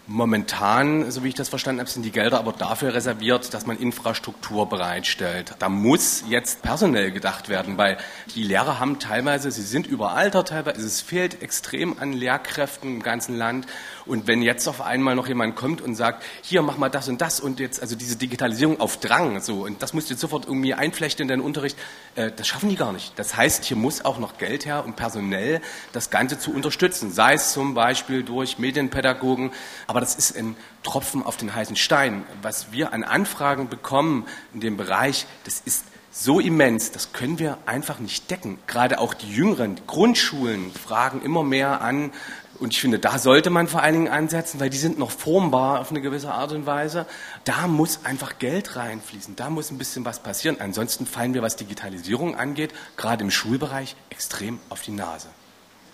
[0.08, 3.78] Momentan, so wie ich das verstanden habe, sind die Gelder aber dafür reserviert, dass man
[3.78, 5.54] Infrastruktur bereitstellt.
[5.60, 7.98] Da muss jetzt personell gedacht werden, weil
[8.34, 13.38] die Lehrer haben teilweise, sie sind überaltert teilweise, es fehlt extrem an Lehrkräften im ganzen
[13.38, 13.66] Land.
[14.04, 17.20] Und wenn jetzt auf einmal noch jemand kommt und sagt, hier mach mal das und
[17.20, 20.46] das und jetzt, also diese Digitalisierung auf Drang, so, und das musst du jetzt sofort
[20.46, 21.78] irgendwie einflechten in deinen Unterricht,
[22.16, 23.16] äh, das schaffen die gar nicht.
[23.20, 25.60] Das heißt, hier muss auch noch Geld her, um personell
[25.92, 29.52] das Ganze zu unterstützen, sei es zum Beispiel durch Medienpädagogen,
[29.92, 32.24] aber das ist ein Tropfen auf den heißen Stein.
[32.40, 37.58] Was wir an Anfragen bekommen in dem Bereich, das ist so immens, das können wir
[37.66, 38.58] einfach nicht decken.
[38.66, 42.10] Gerade auch die jüngeren Grundschulen fragen immer mehr an,
[42.58, 45.80] und ich finde, da sollte man vor allen Dingen ansetzen, weil die sind noch formbar
[45.80, 47.06] auf eine gewisse Art und Weise.
[47.44, 49.36] Da muss einfach Geld reinfließen.
[49.36, 50.58] Da muss ein bisschen was passieren.
[50.60, 55.26] Ansonsten fallen wir, was Digitalisierung angeht, gerade im Schulbereich extrem auf die Nase.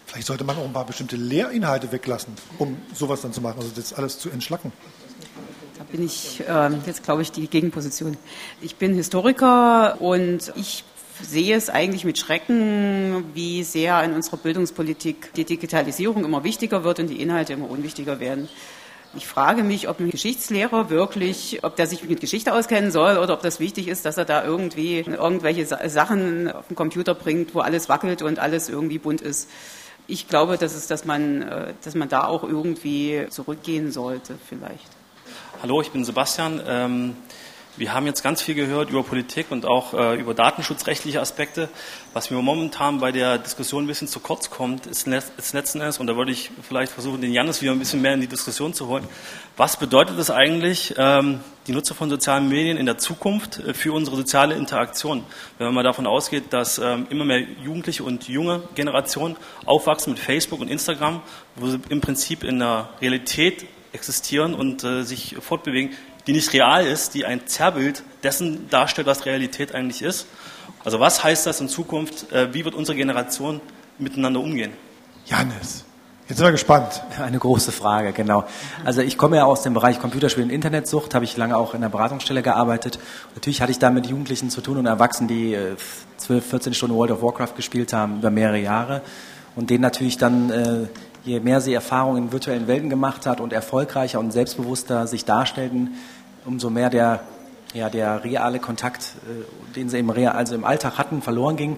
[0.08, 3.70] Vielleicht sollte man auch ein paar bestimmte Lehrinhalte weglassen, um sowas dann zu machen, also
[3.76, 4.72] das alles zu entschlacken.
[5.76, 8.16] Da bin ich äh, jetzt, glaube ich, die Gegenposition.
[8.62, 10.84] Ich bin Historiker und ich
[11.22, 17.00] sehe es eigentlich mit Schrecken, wie sehr in unserer Bildungspolitik die Digitalisierung immer wichtiger wird
[17.00, 18.48] und die Inhalte immer unwichtiger werden.
[19.14, 23.34] Ich frage mich, ob ein Geschichtslehrer wirklich, ob der sich mit Geschichte auskennen soll oder
[23.34, 27.60] ob das wichtig ist, dass er da irgendwie irgendwelche Sachen auf den Computer bringt, wo
[27.60, 29.48] alles wackelt und alles irgendwie bunt ist.
[30.10, 34.88] Ich glaube, dass, es, dass, man, äh, dass man da auch irgendwie zurückgehen sollte, vielleicht.
[35.62, 36.62] Hallo, ich bin Sebastian.
[36.66, 37.16] Ähm
[37.78, 41.68] wir haben jetzt ganz viel gehört über Politik und auch äh, über datenschutzrechtliche Aspekte.
[42.12, 45.98] Was mir momentan bei der Diskussion ein bisschen zu kurz kommt, ist, ist letzten Endes,
[45.98, 48.74] und da würde ich vielleicht versuchen, den Janis wieder ein bisschen mehr in die Diskussion
[48.74, 49.04] zu holen.
[49.56, 53.92] Was bedeutet es eigentlich, ähm, die Nutzer von sozialen Medien in der Zukunft äh, für
[53.92, 55.24] unsere soziale Interaktion?
[55.58, 60.20] Wenn man mal davon ausgeht, dass ähm, immer mehr Jugendliche und junge Generationen aufwachsen mit
[60.20, 61.22] Facebook und Instagram,
[61.54, 65.90] wo sie im Prinzip in der Realität existieren und äh, sich fortbewegen,
[66.28, 70.26] die nicht real ist, die ein Zerrbild dessen darstellt, was Realität eigentlich ist.
[70.84, 72.30] Also was heißt das in Zukunft?
[72.30, 73.60] Äh, wie wird unsere Generation
[73.98, 74.72] miteinander umgehen?
[75.24, 75.84] Janis.
[76.28, 77.02] Jetzt sind wir gespannt.
[77.18, 78.44] Eine große Frage, genau.
[78.84, 81.80] Also ich komme ja aus dem Bereich Computerspiel und Internetsucht, habe ich lange auch in
[81.80, 82.98] der Beratungsstelle gearbeitet.
[83.34, 85.56] Natürlich hatte ich da mit Jugendlichen zu tun und Erwachsenen, die
[86.18, 89.00] 12, äh, 14 Stunden World of Warcraft gespielt haben über mehrere Jahre
[89.56, 90.86] und denen natürlich dann, äh,
[91.24, 95.96] je mehr sie Erfahrungen in virtuellen Welten gemacht hat und erfolgreicher und selbstbewusster sich darstellten,
[96.48, 97.20] umso mehr der,
[97.74, 101.76] ja, der reale Kontakt, äh, den sie im, Real, also im Alltag hatten, verloren ging.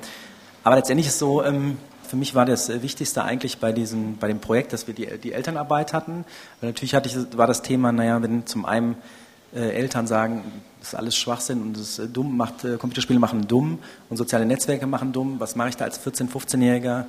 [0.62, 1.76] Aber letztendlich ist so, ähm,
[2.08, 5.32] für mich war das Wichtigste eigentlich bei, diesem, bei dem Projekt, dass wir die, die
[5.32, 6.24] Elternarbeit hatten.
[6.60, 8.96] Weil natürlich hatte ich, war das Thema, naja, wenn zum einen
[9.54, 10.44] äh, Eltern sagen,
[10.78, 14.46] das ist alles Schwachsinn und das ist dumm, macht, äh, Computerspiele machen dumm und soziale
[14.46, 15.40] Netzwerke machen dumm.
[15.40, 17.04] Was mache ich da als 14-, 15-Jähriger?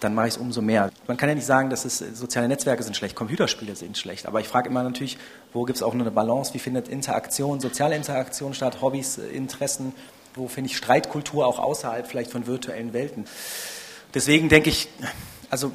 [0.00, 0.90] Dann mache ich es umso mehr.
[1.06, 4.40] Man kann ja nicht sagen, dass es, soziale Netzwerke sind schlecht, Computerspiele sind schlecht, aber
[4.40, 5.18] ich frage immer natürlich,
[5.52, 9.94] wo gibt es auch eine Balance, wie findet Interaktion, soziale Interaktion statt, Hobbys, Interessen,
[10.34, 13.26] wo finde ich Streitkultur auch außerhalb vielleicht von virtuellen Welten.
[14.14, 14.88] Deswegen denke ich,
[15.50, 15.72] also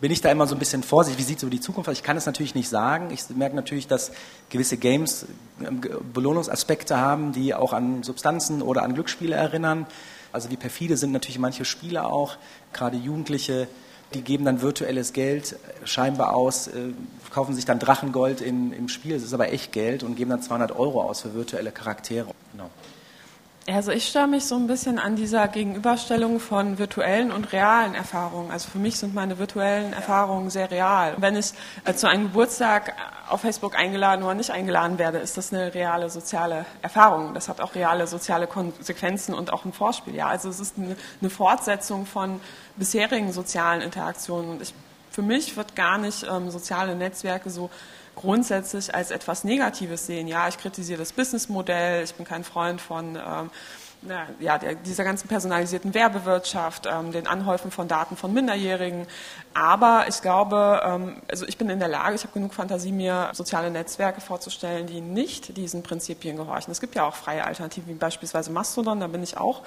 [0.00, 1.96] bin ich da immer so ein bisschen vorsichtig, wie sieht so die Zukunft aus?
[1.96, 3.10] Ich kann es natürlich nicht sagen.
[3.12, 4.10] Ich merke natürlich, dass
[4.50, 5.26] gewisse Games
[5.64, 5.80] ähm,
[6.12, 9.86] Belohnungsaspekte haben, die auch an Substanzen oder an Glücksspiele erinnern.
[10.32, 12.36] Also wie perfide sind natürlich manche Spieler auch,
[12.72, 13.68] gerade Jugendliche,
[14.14, 16.92] die geben dann virtuelles Geld scheinbar aus, äh,
[17.30, 20.42] kaufen sich dann Drachengold in, im Spiel, das ist aber echt Geld und geben dann
[20.42, 22.28] 200 Euro aus für virtuelle Charaktere.
[22.52, 22.70] Genau.
[23.68, 28.50] Also ich störe mich so ein bisschen an dieser Gegenüberstellung von virtuellen und realen Erfahrungen.
[28.50, 31.14] Also für mich sind meine virtuellen Erfahrungen sehr real.
[31.18, 31.52] Wenn ich
[31.84, 32.92] äh, zu einem Geburtstag
[33.28, 37.34] auf Facebook eingeladen oder nicht eingeladen werde, ist das eine reale soziale Erfahrung.
[37.34, 40.16] Das hat auch reale soziale Konsequenzen und auch ein Vorspiel.
[40.16, 42.40] Ja, also es ist eine, eine Fortsetzung von
[42.74, 44.50] bisherigen sozialen Interaktionen.
[44.50, 44.74] Und ich,
[45.12, 47.70] für mich wird gar nicht ähm, soziale Netzwerke so
[48.16, 50.28] grundsätzlich als etwas Negatives sehen.
[50.28, 53.50] Ja, ich kritisiere das Businessmodell, ich bin kein Freund von ähm,
[54.02, 59.06] na, ja, der, dieser ganzen personalisierten Werbewirtschaft, ähm, den Anhäufen von Daten von Minderjährigen.
[59.54, 63.30] Aber ich glaube, ähm, also ich bin in der Lage, ich habe genug Fantasie, mir
[63.32, 66.72] soziale Netzwerke vorzustellen, die nicht diesen Prinzipien gehorchen.
[66.72, 69.62] Es gibt ja auch freie Alternativen, wie beispielsweise Mastodon, da bin ich auch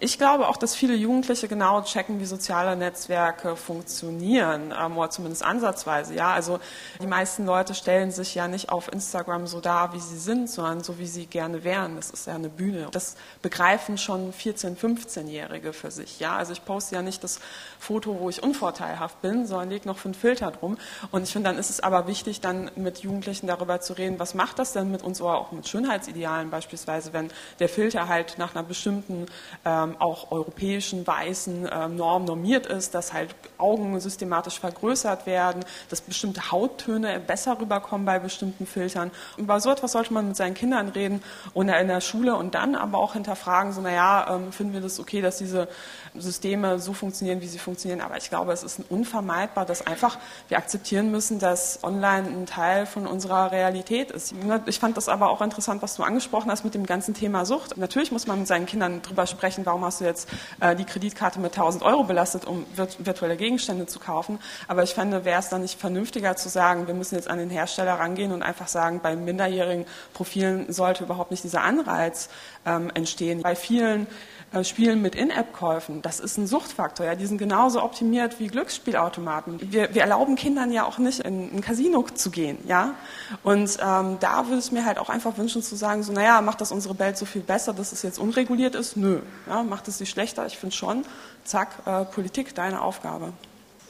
[0.00, 5.42] ich glaube auch, dass viele Jugendliche genau checken, wie soziale Netzwerke funktionieren, ähm, oder zumindest
[5.42, 6.14] ansatzweise.
[6.14, 6.60] Ja, also
[7.02, 10.84] die meisten Leute stellen sich ja nicht auf Instagram so dar, wie sie sind, sondern
[10.84, 11.96] so, wie sie gerne wären.
[11.96, 12.88] Das ist ja eine Bühne.
[12.92, 16.20] Das begreifen schon 14-, 15-Jährige für sich.
[16.20, 17.40] Ja, also ich poste ja nicht das
[17.80, 20.78] Foto, wo ich unvorteilhaft bin, sondern lege noch fünf Filter drum.
[21.10, 24.34] Und ich finde, dann ist es aber wichtig, dann mit Jugendlichen darüber zu reden, was
[24.34, 28.54] macht das denn mit uns oder auch mit Schönheitsidealen beispielsweise, wenn der Filter halt nach
[28.54, 29.26] einer bestimmten
[29.64, 36.00] ähm, auch europäischen weißen ähm, Norm normiert ist, dass halt Augen systematisch vergrößert werden, dass
[36.00, 39.10] bestimmte Hauttöne besser rüberkommen bei bestimmten Filtern.
[39.36, 41.22] Über so etwas sollte man mit seinen Kindern reden
[41.54, 45.00] und in der Schule und dann aber auch hinterfragen, so naja, ähm, finden wir das
[45.00, 45.68] okay, dass diese
[46.14, 48.00] Systeme so funktionieren, wie sie funktionieren.
[48.00, 50.18] Aber ich glaube, es ist unvermeidbar, dass einfach
[50.48, 54.34] wir akzeptieren müssen, dass online ein Teil von unserer Realität ist.
[54.66, 57.76] Ich fand das aber auch interessant, was du angesprochen hast mit dem ganzen Thema Sucht.
[57.76, 60.28] Natürlich muss man mit seinen Kindern drüber sprechen, warum hast du jetzt
[60.60, 62.64] äh, die Kreditkarte mit 1000 Euro belastet, um
[62.98, 64.38] virtuelle Gegenstände zu kaufen.
[64.66, 67.50] Aber ich fände, wäre es dann nicht vernünftiger zu sagen, wir müssen jetzt an den
[67.50, 72.28] Hersteller rangehen und einfach sagen, bei minderjährigen Profilen sollte überhaupt nicht dieser Anreiz
[72.66, 73.42] ähm, entstehen.
[73.42, 74.06] Bei vielen
[74.52, 77.04] äh, Spielen mit In-App-Käufen, das ist ein Suchtfaktor.
[77.04, 79.72] Ja, die sind genauso optimiert wie Glücksspielautomaten.
[79.72, 82.94] Wir, wir erlauben Kindern ja auch nicht in ein Casino zu gehen, ja.
[83.42, 86.60] Und ähm, da würde es mir halt auch einfach wünschen zu sagen, so, naja, macht
[86.60, 88.96] das unsere Welt so viel besser, dass es jetzt unreguliert ist?
[88.96, 89.20] Nö.
[89.46, 90.46] Ja, macht es sie schlechter?
[90.46, 91.04] Ich finde schon.
[91.44, 93.32] Zack, äh, Politik, deine Aufgabe.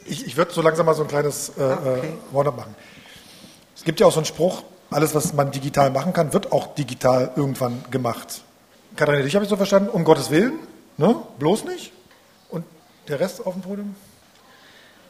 [0.05, 1.99] Ich, ich würde so langsam mal so ein kleines äh, okay.
[1.99, 2.75] äh, Warn-up machen.
[3.75, 6.73] Es gibt ja auch so einen Spruch, alles, was man digital machen kann, wird auch
[6.75, 8.41] digital irgendwann gemacht.
[8.99, 10.59] Katharina, dich habe ich so verstanden, um Gottes Willen,
[10.97, 11.15] ne?
[11.39, 11.93] bloß nicht.
[12.49, 12.65] Und
[13.07, 13.95] der Rest auf dem Podium?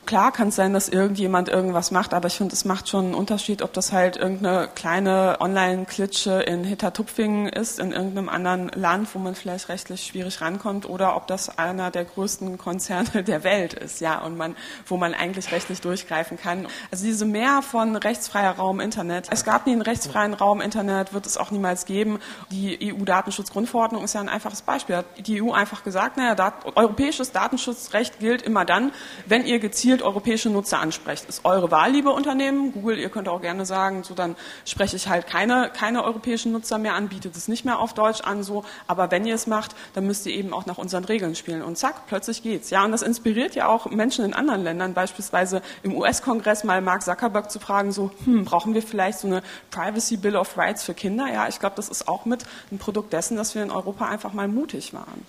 [0.06, 3.14] Klar kann es sein, dass irgendjemand irgendwas macht, aber ich finde, es macht schon einen
[3.14, 9.20] Unterschied, ob das halt irgendeine kleine Online-Klitsche in Hittertupfingen ist, in irgendeinem anderen Land, wo
[9.20, 14.02] man vielleicht rechtlich schwierig rankommt, oder ob das einer der größten Konzerne der Welt ist,
[14.02, 14.56] ja, und man,
[14.88, 16.68] wo man eigentlich rechtlich durchgreifen kann.
[16.92, 19.28] Also diese Mehr von rechtsfreier Raum Internet.
[19.30, 22.20] Es gab nie einen rechtsfreien Raum Internet, wird es auch niemals geben.
[22.50, 24.98] Die EU-Datenschutzgrundverordnung ist ja ein einfaches Beispiel.
[24.98, 28.92] Hat die EU einfach gesagt, naja, Dat europäisches Datenschutzrecht gilt immer dann,
[29.28, 31.28] wenn ihr gezielt gezielt europäische Nutzer ansprecht.
[31.28, 32.74] Ist eure Wahl, liebe Unternehmen.
[32.74, 36.78] Google, ihr könnt auch gerne sagen, so dann spreche ich halt keine, keine europäischen Nutzer
[36.78, 38.64] mehr an, bietet es nicht mehr auf Deutsch an, so.
[38.86, 41.64] Aber wenn ihr es macht, dann müsst ihr eben auch nach unseren Regeln spielen.
[41.64, 42.70] Und zack, plötzlich geht's.
[42.70, 47.02] Ja, und das inspiriert ja auch Menschen in anderen Ländern, beispielsweise im US-Kongress mal Mark
[47.02, 50.94] Zuckerberg zu fragen, so, hm, brauchen wir vielleicht so eine Privacy Bill of Rights für
[50.94, 51.26] Kinder?
[51.34, 54.34] Ja, ich glaube, das ist auch mit ein Produkt dessen, dass wir in Europa einfach
[54.34, 55.26] mal mutig waren.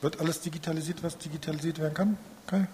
[0.00, 2.16] Wird alles digitalisiert, was digitalisiert werden kann?
[2.46, 2.64] Okay.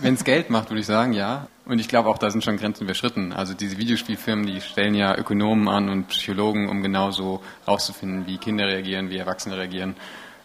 [0.00, 1.48] Wenn es Geld macht, würde ich sagen, ja.
[1.64, 3.32] Und ich glaube auch, da sind schon Grenzen überschritten.
[3.32, 8.66] Also diese Videospielfirmen, die stellen ja Ökonomen an und Psychologen, um genauso rauszufinden, wie Kinder
[8.66, 9.96] reagieren, wie Erwachsene reagieren.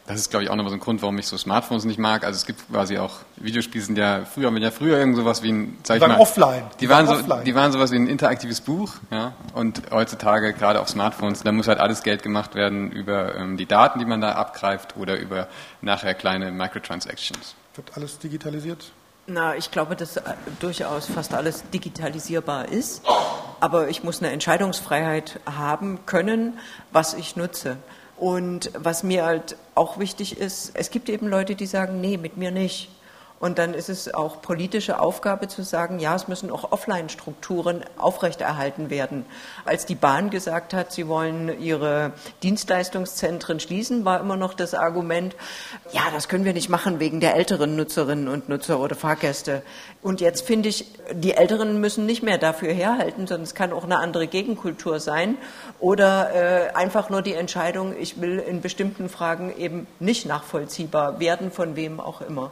[0.05, 2.23] Das ist, glaube ich, auch nochmal so ein Grund, warum ich so Smartphones nicht mag.
[2.23, 5.51] Also es gibt quasi auch, Videospiele sind ja früher, wenn ja früher irgend sowas wie
[5.51, 6.63] ein, sag die ich waren mal, offline.
[6.75, 7.43] Die, die waren, waren so, offline.
[7.43, 9.33] die waren sowas wie ein interaktives Buch, ja.
[9.53, 13.65] Und heutzutage, gerade auf Smartphones, da muss halt alles Geld gemacht werden über ähm, die
[13.65, 15.49] Daten, die man da abgreift oder über
[15.81, 17.55] nachher kleine Microtransactions.
[17.75, 18.91] Wird alles digitalisiert?
[19.29, 20.21] Na, ich glaube, dass äh,
[20.61, 23.01] durchaus fast alles digitalisierbar ist.
[23.59, 26.57] Aber ich muss eine Entscheidungsfreiheit haben können,
[26.93, 27.75] was ich nutze.
[28.15, 32.37] Und was mir halt auch wichtig ist, es gibt eben Leute, die sagen, nee, mit
[32.37, 32.89] mir nicht.
[33.39, 38.89] Und dann ist es auch politische Aufgabe zu sagen, ja, es müssen auch Offline-Strukturen aufrechterhalten
[38.89, 39.25] werden.
[39.63, 45.35] Als die Bahn gesagt hat, sie wollen ihre Dienstleistungszentren schließen, war immer noch das Argument,
[45.91, 49.61] ja, das können wir nicht machen wegen der älteren Nutzerinnen und Nutzer oder Fahrgäste.
[50.01, 53.83] Und jetzt finde ich, die Älteren müssen nicht mehr dafür herhalten, sondern es kann auch
[53.83, 55.37] eine andere Gegenkultur sein
[55.79, 61.51] oder äh, einfach nur die Entscheidung, ich will in bestimmten Fragen eben nicht nachvollziehbar werden,
[61.51, 62.51] von wem auch immer.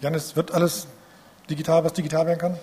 [0.00, 0.86] Janis, wird alles
[1.50, 2.58] digital, was digital werden kann?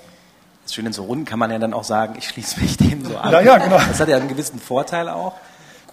[0.63, 3.05] Das Schöne in so Runden kann man ja dann auch sagen, ich schließe mich dem
[3.05, 3.31] so an.
[3.31, 3.77] Ja, ja, genau.
[3.77, 5.35] Das hat ja einen gewissen Vorteil auch.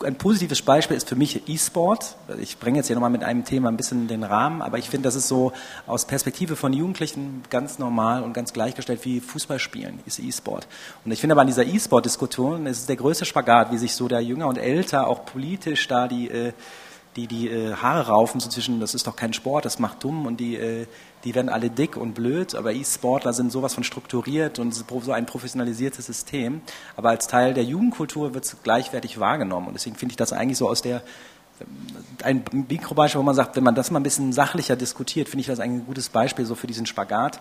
[0.02, 2.16] ein positives Beispiel ist für mich E-Sport.
[2.40, 5.06] Ich bringe jetzt hier nochmal mit einem Thema ein bisschen den Rahmen, aber ich finde,
[5.06, 5.52] das ist so
[5.86, 10.66] aus Perspektive von Jugendlichen ganz normal und ganz gleichgestellt wie Fußballspielen, ist E-Sport.
[11.04, 14.08] Und ich finde aber an dieser E-Sport-Diskussion ist es der größte Spagat, wie sich so
[14.08, 16.52] der Jünger und Älter auch politisch da die äh,
[17.16, 20.26] die die äh, Haare raufen so zwischen, das ist doch kein Sport, das macht dumm
[20.26, 20.86] und die, äh,
[21.24, 25.26] die werden alle dick und blöd, aber E-Sportler sind sowas von strukturiert und so ein
[25.26, 26.60] professionalisiertes System.
[26.96, 30.58] Aber als Teil der Jugendkultur wird es gleichwertig wahrgenommen und deswegen finde ich das eigentlich
[30.58, 31.02] so aus der
[32.22, 35.46] ein Mikrobeispiel, wo man sagt, wenn man das mal ein bisschen sachlicher diskutiert, finde ich
[35.46, 37.38] das eigentlich ein gutes Beispiel so für diesen Spagat.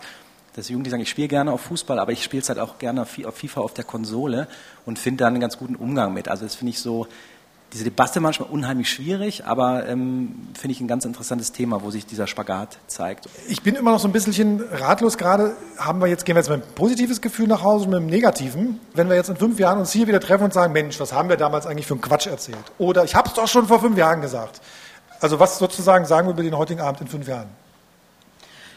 [0.54, 3.02] Dass Jugendliche sagen, ich spiele gerne auf Fußball, aber ich spiele es halt auch gerne
[3.02, 4.46] auf FIFA auf der Konsole
[4.86, 6.28] und finde da einen ganz guten Umgang mit.
[6.28, 7.08] Also das finde ich so,
[7.74, 12.06] diese Debatte manchmal unheimlich schwierig, aber ähm, finde ich ein ganz interessantes Thema, wo sich
[12.06, 13.28] dieser Spagat zeigt.
[13.48, 15.56] Ich bin immer noch so ein bisschen ratlos gerade.
[15.76, 18.06] Haben wir jetzt, gehen wir jetzt mit einem positives Gefühl nach Hause und mit einem
[18.06, 18.78] negativen?
[18.94, 21.28] Wenn wir jetzt in fünf Jahren uns hier wieder treffen und sagen, Mensch, was haben
[21.28, 22.64] wir damals eigentlich für einen Quatsch erzählt?
[22.78, 24.60] Oder ich habe es doch schon vor fünf Jahren gesagt.
[25.20, 27.48] Also was sozusagen sagen wir über den heutigen Abend in fünf Jahren?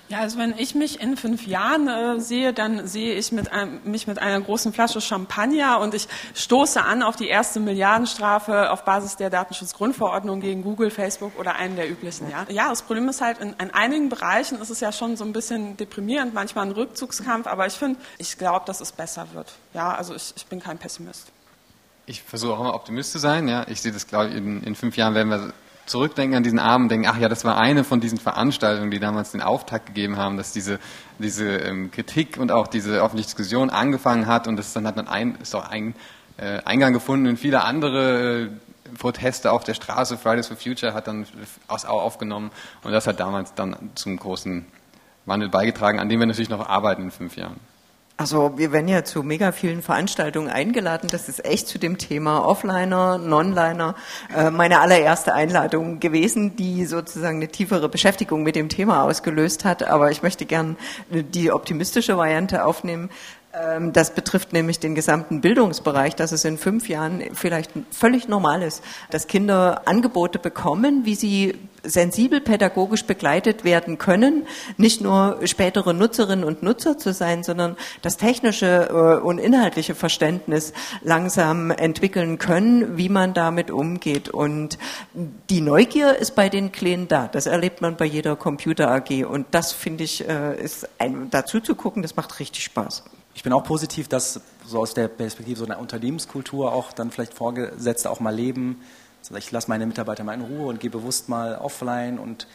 [0.10, 3.82] Ja, also wenn ich mich in fünf Jahren äh, sehe, dann sehe ich mit einem,
[3.84, 8.86] mich mit einer großen Flasche Champagner und ich stoße an auf die erste Milliardenstrafe auf
[8.86, 12.30] Basis der Datenschutzgrundverordnung gegen Google, Facebook oder einen der üblichen.
[12.30, 15.26] Ja, ja das Problem ist halt, in, in einigen Bereichen ist es ja schon so
[15.26, 19.51] ein bisschen deprimierend, manchmal ein Rückzugskampf, aber ich finde, ich glaube, dass es besser wird.
[19.74, 21.28] Ja, also ich, ich bin kein Pessimist.
[22.05, 23.49] Ich versuche auch immer Optimist zu sein.
[23.49, 25.53] Ja, ich sehe das, glaube ich, in, in fünf Jahren werden wir
[25.88, 29.31] zurückdenken an diesen Abend, denken, ach ja, das war eine von diesen Veranstaltungen, die damals
[29.31, 30.79] den Auftakt gegeben haben, dass diese,
[31.17, 35.07] diese ähm, Kritik und auch diese öffentliche Diskussion angefangen hat und das dann hat dann
[35.07, 35.95] ein, ist auch ein
[36.38, 38.49] äh, Eingang gefunden in viele andere äh,
[38.97, 40.17] Proteste auf der Straße.
[40.17, 41.25] Fridays for Future hat dann
[41.67, 42.51] aus aufgenommen
[42.83, 44.65] und das hat damals dann zum großen
[45.25, 47.59] Wandel beigetragen, an dem wir natürlich noch arbeiten in fünf Jahren.
[48.20, 51.07] Also wir werden ja zu mega vielen Veranstaltungen eingeladen.
[51.11, 53.93] Das ist echt zu dem Thema Offliner, Nonliner
[54.36, 59.84] äh, meine allererste Einladung gewesen, die sozusagen eine tiefere Beschäftigung mit dem Thema ausgelöst hat.
[59.84, 60.78] Aber ich möchte gern
[61.11, 63.11] die optimistische Variante aufnehmen.
[63.58, 68.62] Ähm, das betrifft nämlich den gesamten Bildungsbereich, dass es in fünf Jahren vielleicht völlig normal
[68.62, 74.45] ist, dass Kinder Angebote bekommen, wie sie sensibel pädagogisch begleitet werden können,
[74.78, 80.74] nicht nur spätere Nutzerinnen und Nutzer zu sein, sondern das technische äh, und inhaltliche Verständnis
[81.01, 84.30] langsam entwickeln können, wie man damit umgeht.
[84.30, 84.78] Und
[85.49, 87.28] die Neugier ist bei den Kleinen da.
[87.28, 89.26] Das erlebt man bei jeder Computer AG.
[89.26, 93.03] Und das finde ich, äh, ist ein, dazu zu gucken, das macht richtig Spaß
[93.38, 97.35] ich bin auch positiv, dass so aus der Perspektive so einer Unternehmenskultur auch dann vielleicht
[97.35, 98.81] Vorgesetzte auch mal leben.
[99.38, 102.47] Ich lasse meine Mitarbeiter mal in Ruhe und gehe bewusst mal offline und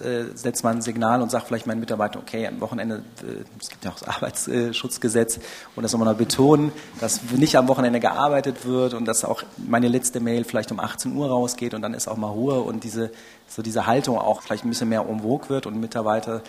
[0.00, 3.68] äh, setze mal ein Signal und sage vielleicht meinen Mitarbeitern, okay, am Wochenende, äh, es
[3.68, 5.38] gibt ja auch das Arbeitsschutzgesetz
[5.76, 9.88] und das nochmal noch betonen, dass nicht am Wochenende gearbeitet wird und dass auch meine
[9.88, 13.10] letzte Mail vielleicht um 18 Uhr rausgeht und dann ist auch mal Ruhe und diese,
[13.48, 16.42] so diese Haltung auch vielleicht ein bisschen mehr umwog wird und Mitarbeiter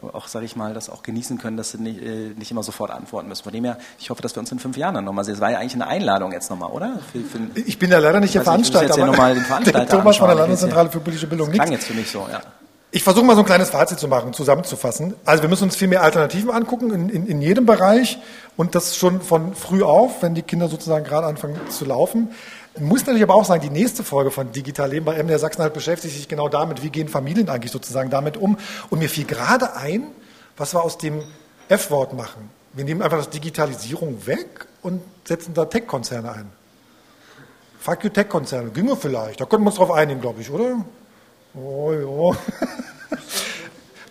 [0.00, 2.90] auch, sage ich mal, das auch genießen können, dass sie nicht, äh, nicht immer sofort
[2.90, 3.44] antworten müssen.
[3.44, 5.34] Von dem her, ich hoffe, dass wir uns in fünf Jahren dann nochmal sehen.
[5.34, 6.98] Es war ja eigentlich eine Einladung jetzt nochmal, oder?
[7.12, 8.94] Für, für ich bin ja leider nicht der Veranstalter.
[8.94, 11.72] Ich jetzt aber den Veranstalter der Thomas von der Landeszentrale für politische Bildung das klang
[11.72, 12.40] jetzt für mich so, ja.
[12.94, 15.14] Ich versuche mal so ein kleines Fazit zu machen, zusammenzufassen.
[15.24, 18.18] Also wir müssen uns viel mehr Alternativen angucken in, in, in jedem Bereich
[18.58, 22.32] und das schon von früh auf, wenn die Kinder sozusagen gerade anfangen zu laufen.
[22.78, 26.14] Muss natürlich aber auch sagen, die nächste Folge von Digital Leben bei MDR Sachsen-Anhalt beschäftigt
[26.14, 28.58] sich genau damit, wie gehen Familien eigentlich sozusagen damit um.
[28.90, 30.08] Und mir fiel gerade ein,
[30.58, 31.22] was wir aus dem
[31.70, 32.50] F-Wort machen.
[32.74, 36.52] Wir nehmen einfach das Digitalisierung weg und setzen da Tech-Konzerne ein.
[37.80, 38.68] Fuck you Tech-Konzerne.
[38.68, 39.40] Ginge vielleicht.
[39.40, 40.84] Da könnten wir uns drauf einigen, glaube ich, oder?
[41.54, 42.38] Oh, ja.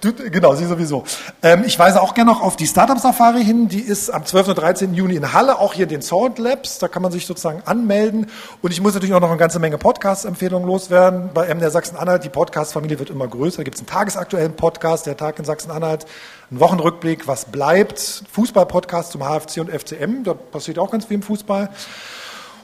[0.02, 1.04] Genau, sie sowieso.
[1.44, 3.68] Ähm, ich weise auch gerne noch auf die Startup-Safari hin.
[3.68, 4.48] Die ist am 12.
[4.50, 4.96] und 13.
[4.96, 6.80] Juni in Halle, auch hier in den Sword Labs.
[6.80, 8.26] Da kann man sich sozusagen anmelden.
[8.64, 11.30] Und ich muss natürlich auch noch eine ganze Menge Podcast-Empfehlungen loswerden.
[11.36, 13.58] Bei MDR Sachsen-Anhalt, die Podcast-Familie wird immer größer.
[13.58, 16.08] Da gibt es einen tagesaktuellen Podcast, der Tag in Sachsen-Anhalt,
[16.50, 20.24] einen Wochenrückblick, was bleibt, Fußball-Podcast zum HFC und FCM.
[20.24, 21.70] Da passiert auch ganz viel im Fußball.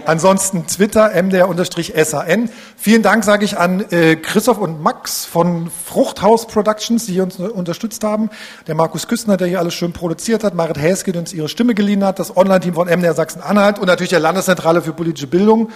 [0.06, 2.49] Ansonsten Twitter, mdr-san.
[2.76, 8.04] Vielen Dank sage ich an äh, Christoph und Max von Fruchthaus Productions, die uns unterstützt
[8.04, 8.32] haben.
[8.66, 10.56] Der Markus Küstner, der hier alles schön produziert hat.
[10.56, 12.18] Marit Häske, die uns ihre Stimme geliehen hat.
[12.18, 15.70] Das Online-Team von MDR Sachsen-Anhalt und natürlich der Landeszentrale für politische Bildung.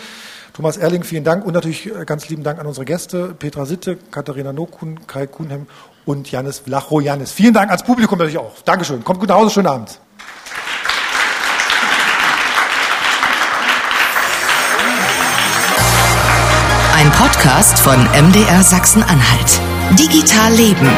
[0.55, 3.97] Thomas Erling, vielen Dank und natürlich äh, ganz lieben Dank an unsere Gäste, Petra Sitte,
[4.09, 5.67] Katharina Nokun, Kai Kuhnhem
[6.05, 7.01] und Janis Vlacho.
[7.01, 8.53] Janis, vielen Dank ans Publikum natürlich auch.
[8.63, 9.03] Dankeschön.
[9.03, 9.99] Kommt gut nach Hause, schönen Abend.
[16.95, 19.59] Ein Podcast von MDR Sachsen-Anhalt.
[19.99, 20.89] Digital Leben.